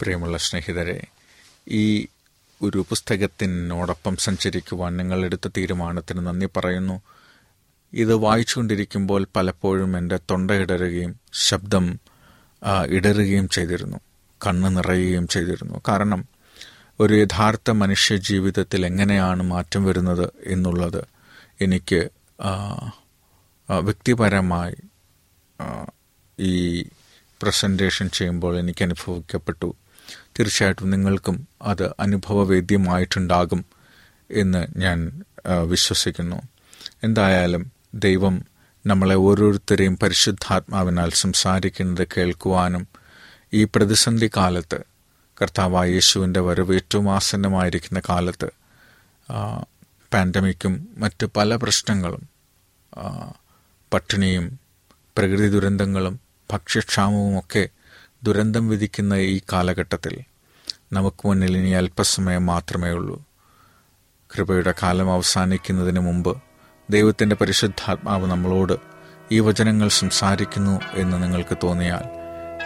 പ്രിയമുള്ള 0.00 0.38
സ്നേഹിതരെ 0.38 1.04
ഈ 1.68 2.06
ഒരു 2.62 2.86
പുസ്തകത്തിനോടൊപ്പം 2.88 4.16
സഞ്ചരിക്കുവാൻ 4.16 4.96
നിങ്ങൾ 4.96 5.24
എടുത്ത 5.24 5.48
തീരുമാനത്തിന് 5.56 6.26
നന്ദി 6.26 6.48
പറയുന്നു. 6.56 7.02
ഇത് 7.92 8.14
വായിച്ചുകൊണ്ടിരിക്കുമ്പോൾ 8.14 9.26
പലപ്പോഴും 9.36 9.98
എന്റെ 9.98 10.18
തൊണ്ട 10.30 10.50
ഇടരുകയും 10.50 11.20
ശബ്ദം 11.32 12.00
ഇടരുകയും 12.86 13.48
ചെയ്തിരുന്നു. 13.48 13.98
കണ്ണ് 14.46 14.76
നിറയുകയും 14.76 15.28
ചെയ്തിരുന്നു. 15.28 15.82
കാരണം 15.88 16.24
ഒരു 17.00 17.14
യഥാർത്ഥ 17.14 17.70
മനുഷ്യ 17.70 18.16
ജീവിതത്തിൽ 18.16 18.86
എങ്ങനെയാണ് 18.86 19.42
മാറ്റം 19.42 19.84
വരുന്നത് 19.84 20.32
എന്നുള്ളത് 20.46 21.13
എനിക്ക് 21.60 22.10
വ്യക്തിപരമായി 23.68 24.76
ഈ 26.38 26.84
പ്രസന്റേഷൻ 27.42 28.08
ചെയ്യുമ്പോൾ 28.08 28.58
എനിക്ക് 28.58 28.84
അനുഭവിക്കപ്പെട്ടു. 28.84 29.74
തീർച്ചയായിട്ടും 30.38 30.90
നിങ്ങൾക്കും 30.90 31.48
അത് 31.62 31.90
അനുഭവവേദ്യമായിട്ടുണ്ടാകും 32.00 33.64
എന്ന് 34.30 34.66
ഞാൻ 34.76 35.22
വിശ്വസിക്കുന്നു. 35.68 36.42
എന്തായാലും 37.04 37.72
ദൈവം 37.94 38.44
നമ്മളെ 38.86 39.14
ഓരോരുത്തരെയും 39.14 39.98
പരിശുദ്ധാത്മാവിനാൽ 40.02 41.10
സംസാരിക്കുന്നത് 41.10 42.08
കേൾക്കുവാനും 42.16 42.88
ഈ 43.54 43.64
പ്രതിസന്ധി 43.64 44.30
കാലത്ത് 44.36 44.80
കർത്താവായ 45.42 45.90
യേശുവിന്റെ 45.90 46.40
വരവ് 46.40 46.74
ഏറ്റവും 46.74 47.14
ആസന്നമായിരിക്കുന്ന 47.14 48.02
കാലത്ത് 48.08 48.50
പാൻഡമിക്കും 50.14 50.74
മറ്റ് 50.98 51.26
പല 51.36 51.56
പ്രശ്നങ്ങളും 51.62 52.22
പട്ടിണിയും 53.92 54.46
പ്രകൃതി 55.16 55.48
ദുരന്തങ്ങളും 55.48 56.14
ഭക്ഷ്യക്ഷാമവും 56.50 57.34
ഒക്കെ 57.38 57.64
ദുരന്തം 58.22 58.64
വിധിക്കുന്ന 58.68 59.14
ഈ 59.34 59.36
കാലഘട്ടത്തിൽ 59.52 60.14
നമുക്ക് 60.92 61.22
മുന്നിൽ 61.28 61.54
ഇനി 61.58 61.72
അല്പസമയം 61.80 62.44
മാത്രമേ 62.46 62.90
ഉള്ളൂ. 62.90 63.16
കൃപയുടെ 64.30 64.72
കാലം 64.82 65.08
അവസാനിക്കുന്നതിന് 65.12 66.00
മുമ്പ് 66.00 66.32
ദൈവത്തിന്റെ 66.88 67.36
പരിശുദ്ധാത്മാവ് 67.40 68.26
നമ്മളോട് 68.30 68.74
ഈ 69.32 69.40
വചനങ്ങൾ 69.40 69.88
സംസാരിക്കുന്നു 70.00 70.74
എന്ന് 71.02 71.16
നിങ്ങൾക്ക് 71.22 71.56
തോന്നിയാൽ 71.62 72.04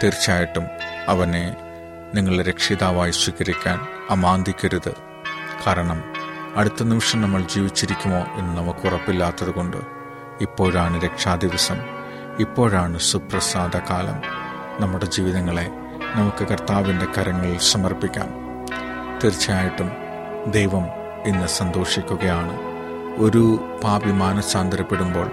തീർച്ചയായിട്ടും 0.03 0.65
അവനെ 1.07 1.43
നിങ്ങളുടെ 2.15 2.43
രക്ഷിതാവായി 2.49 3.13
സ്വീകരിക്കാൻ 3.21 3.77
അമാന്തിക്കരുത്. 4.09 4.93
കാരണം 5.63 5.99
അടുത്ത 6.55 6.83
നിമിഷം 6.83 7.21
നമ്മൾ 7.21 7.41
ജീവിച്ചിരിക്കുമോ 7.41 8.17
എന്ന് 8.17 8.57
നമുക്ക് 8.57 8.87
ഉറപ്പില്ലാത്തതുകൊണ്ട് 8.87 9.77
ഇപ്പോഴാണ് 10.41 11.01
രക്ഷാദിവസം. 11.01 11.77
ഇപ്പോഴാണ് 12.39 12.99
സുപ്രസാദ 12.99 13.77
കാലം 13.77 14.21
നമ്മുടെ 14.79 15.05
ജീവിതങ്ങളെ 15.05 15.71
നമുക്ക് 16.15 16.47
കർത്താവിന്റെ 16.47 17.05
കരങ്ങളിൽ 17.05 17.57
സമർപ്പിക്കാം. 17.57 18.27
തീർച്ചയായിട്ടും 19.23 19.91
ദൈവം 20.51 20.85
ഇന്ന് 21.25 21.47
സന്തോഷിക്കുകയാണ്. 21.47 22.59
ഒരു 23.21 23.59
പാപി 23.83 24.11
മാനസാന്തരപ്പെടുമ്പോൾ 24.11 25.31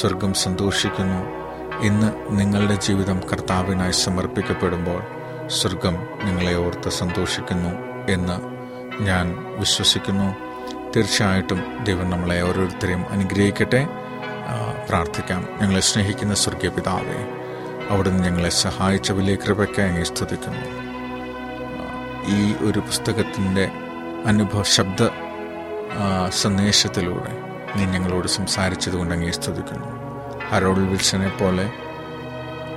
സ്വർഗം 0.00 0.34
സന്തോഷിക്കുന്നു. 0.34 1.42
ഇന്ന് 1.80 2.12
നിങ്ങളുടെ 2.30 2.74
ജീവിതം 2.74 3.20
കർത്താവിനായി 3.32 3.92
സമർപ്പിക്കപ്പെടുമ്പോൾ 3.92 5.02
സ്വർഗം 5.46 5.94
നിങ്ങളെ 6.24 6.54
ഓർത്ത് 6.54 6.90
സന്തോഷിക്കുന്നു 6.90 7.70
എന്ന് 8.12 8.52
ഞാൻ 9.02 9.36
വിശ്വസിക്കുന്നു. 9.58 10.51
തീർച്ചയായിട്ടും 10.96 11.84
ദൈവം 11.84 12.10
നമ്മളെ 12.10 12.42
ഓരോരുത്തരെയും 12.42 13.08
അനുഗ്രഹിക്കട്ടെ. 13.08 13.88
പ്രാർത്ഥിക്കാം. 14.88 15.48
ഞങ്ങളെ 15.62 15.80
സ്നേഹിക്കുന്ന 15.80 16.34
സ്വർഗീയ 16.34 16.70
പിതാവേ 16.70 17.20
അവിടുന്ന് 17.90 18.24
ഞങ്ങളെ 18.24 18.48
സഹായിച്ച 18.48 19.12
വലിയ 19.12 19.34
കൃപയ്ക്കായി 19.34 19.88
അങ്ങേ 19.88 20.02
സ്തുതിക്കുന്നു. 20.02 20.66
ഈ 22.28 22.54
ഒരു 22.66 22.78
പുസ്തകത്തിന്റെ 22.78 23.70
അനുഭവ 24.26 24.62
ശബ്ദ 24.62 25.08
സന്ദേശത്തിലൂടെ 26.28 27.32
നീ 27.76 27.84
ഞങ്ങളോട് 27.84 28.28
സംസാരിച്ചതുകൊണ്ട് 28.28 29.14
അങ്ങേ 29.14 29.30
സ്തുതിക്കുന്നു. 29.30 29.88
ഹരോൾ 30.50 30.78
വിൽസനെ 30.86 31.28
പോലെ 31.28 31.72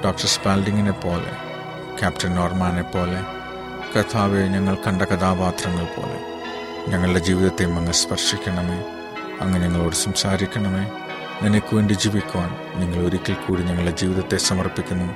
ഡോക്ടർ 0.05 0.25
സ്പാൽഡിങ്ങിനെ 0.25 0.91
പോലെ 0.91 1.31
ക്യാപ്റ്റൻ 1.99 2.35
നോർമാനെ 2.35 2.81
പോലെ 2.81 3.21
കഥാവെ 3.93 4.41
ഞങ്ങൾ 4.47 4.77
കണ്ട 4.87 5.01
കഥാപാത്രങ്ങൾ 5.01 5.85
പോലെ 5.97 6.34
ഞങ്ങളുടെ 6.87 7.19
ജീവിതത്തെ 7.19 7.63
അങ്ങ് 7.63 7.93
സ്പർശിക്കണമേ. 7.93 8.85
അങ്ങ് 9.41 9.59
ഞങ്ങളോട് 9.59 9.95
സംസാരിക്കണമേ. 9.95 10.91
നിനക്ക് 11.41 11.75
വേണ്ടി 11.75 11.93
ജീവിക്കുവാൻ 11.93 12.79
നിങ്ങൾ 12.79 13.05
ഒരിക്കൽ 13.05 13.33
കൂടി 13.33 13.61
ഞങ്ങളുടെ 13.61 13.91
ജീവിതത്തെ 13.91 14.37
സമർപ്പിക്കുന്നു. 14.37 15.13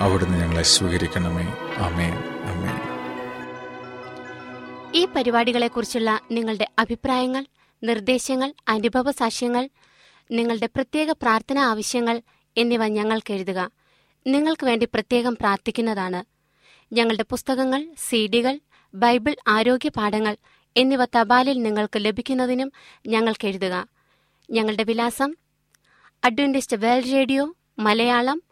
അവിടുന്ന് 0.00 0.38
ഞങ്ങളെ 0.38 0.62
സ്വീകരിക്കണമേ. 0.62 1.44
അമേൻ 1.76 2.14
അമേൻ 2.44 3.00
ഈ 4.94 5.08
പരിപാടികളെക്കുറിച്ചുള്ള 5.16 6.20
നിങ്ങളുടെ 6.30 6.68
അഭിപ്രായങ്ങൾ 6.78 7.46
നിർദ്ദേശങ്ങൾ 7.82 8.54
അനുഭവ 8.68 9.10
സാക്ഷ്യങ്ങൾ 9.10 9.68
നിങ്ങളുടെ 10.30 10.66
പ്രത്യേക 10.66 11.10
പ്രാർത്ഥനാ 11.10 11.62
ആവശ്യങ്ങൾ 11.62 12.22
എന്നിവ 12.56 12.86
ഞങ്ങൾക്ക് 12.86 13.32
എഴുതുക. 13.32 13.70
നിങ്ങൾക്ക് 14.26 14.66
വേണ്ടി 14.66 14.88
പ്രത്യേകം 14.94 15.36
പ്രാർത്ഥിക്കുന്നതാണ്. 15.36 16.24
ഞങ്ങളുടെ 16.94 17.22
പുസ്തകങ്ങൾ 17.22 17.86
സീഡികൾ 18.08 18.60
ബൈബിൾ 18.94 19.36
ആരോഗ്യ 19.48 19.88
പാഠങ്ങൾ 19.88 20.36
എന്നിവ 20.76 21.04
തപാലിൽ 21.04 21.62
നിങ്ങൾക്ക് 21.62 22.04
ലഭിക്കുന്നതിനും 22.04 22.72
ഞങ്ങൾക്ക് 23.06 23.46
എഴുതുക. 23.46 23.88
ഞങ്ങളുടെ 24.50 24.82
വിലാസം 24.82 25.34
Adventist 26.24 26.76
world 26.76 27.12
radio 27.12 27.54
Malayalam 27.78 28.42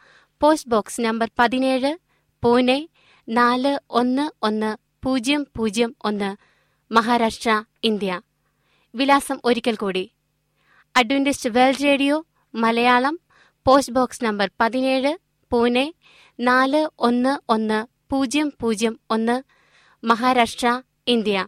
post 0.41 0.69
box 0.69 1.01
number 1.01 1.29
പതിനേഴ് 1.39 1.97
പൂനെ 2.43 2.89
നാല് 3.29 3.79
ഒന്ന് 3.89 4.31
ഒന്ന് 4.41 4.77
പൂജ്യം 5.05 5.47
പൂജ്യം 5.57 5.95
ഒന്ന് 6.05 6.35
മഹാരാഷ്ട്ര 6.93 7.63
ഇന്ത്യ. 7.83 8.21
വിലാസം 8.95 9.39
ഒരിക്കൽ 9.45 9.75
കൂടി. 9.75 10.11
Adventist 10.97 11.49
world 11.49 11.83
radio 11.83 12.25
Malayalam 12.55 13.19
post 13.67 13.93
box 13.93 14.23
number 14.23 14.51
പതിനേഴ് 14.59 15.17
പൂനെ 15.51 15.93
നാല് 16.39 16.89
ഒന്ന് 16.99 17.39
ഒന്ന് 17.49 17.87
പൂജ്യം 18.09 18.53
പൂജ്യം 18.61 18.99
ഒന്ന് 19.09 19.43
മഹാരാഷ്ട്ര 20.03 20.81
ഇന്ത്യ. 21.07 21.47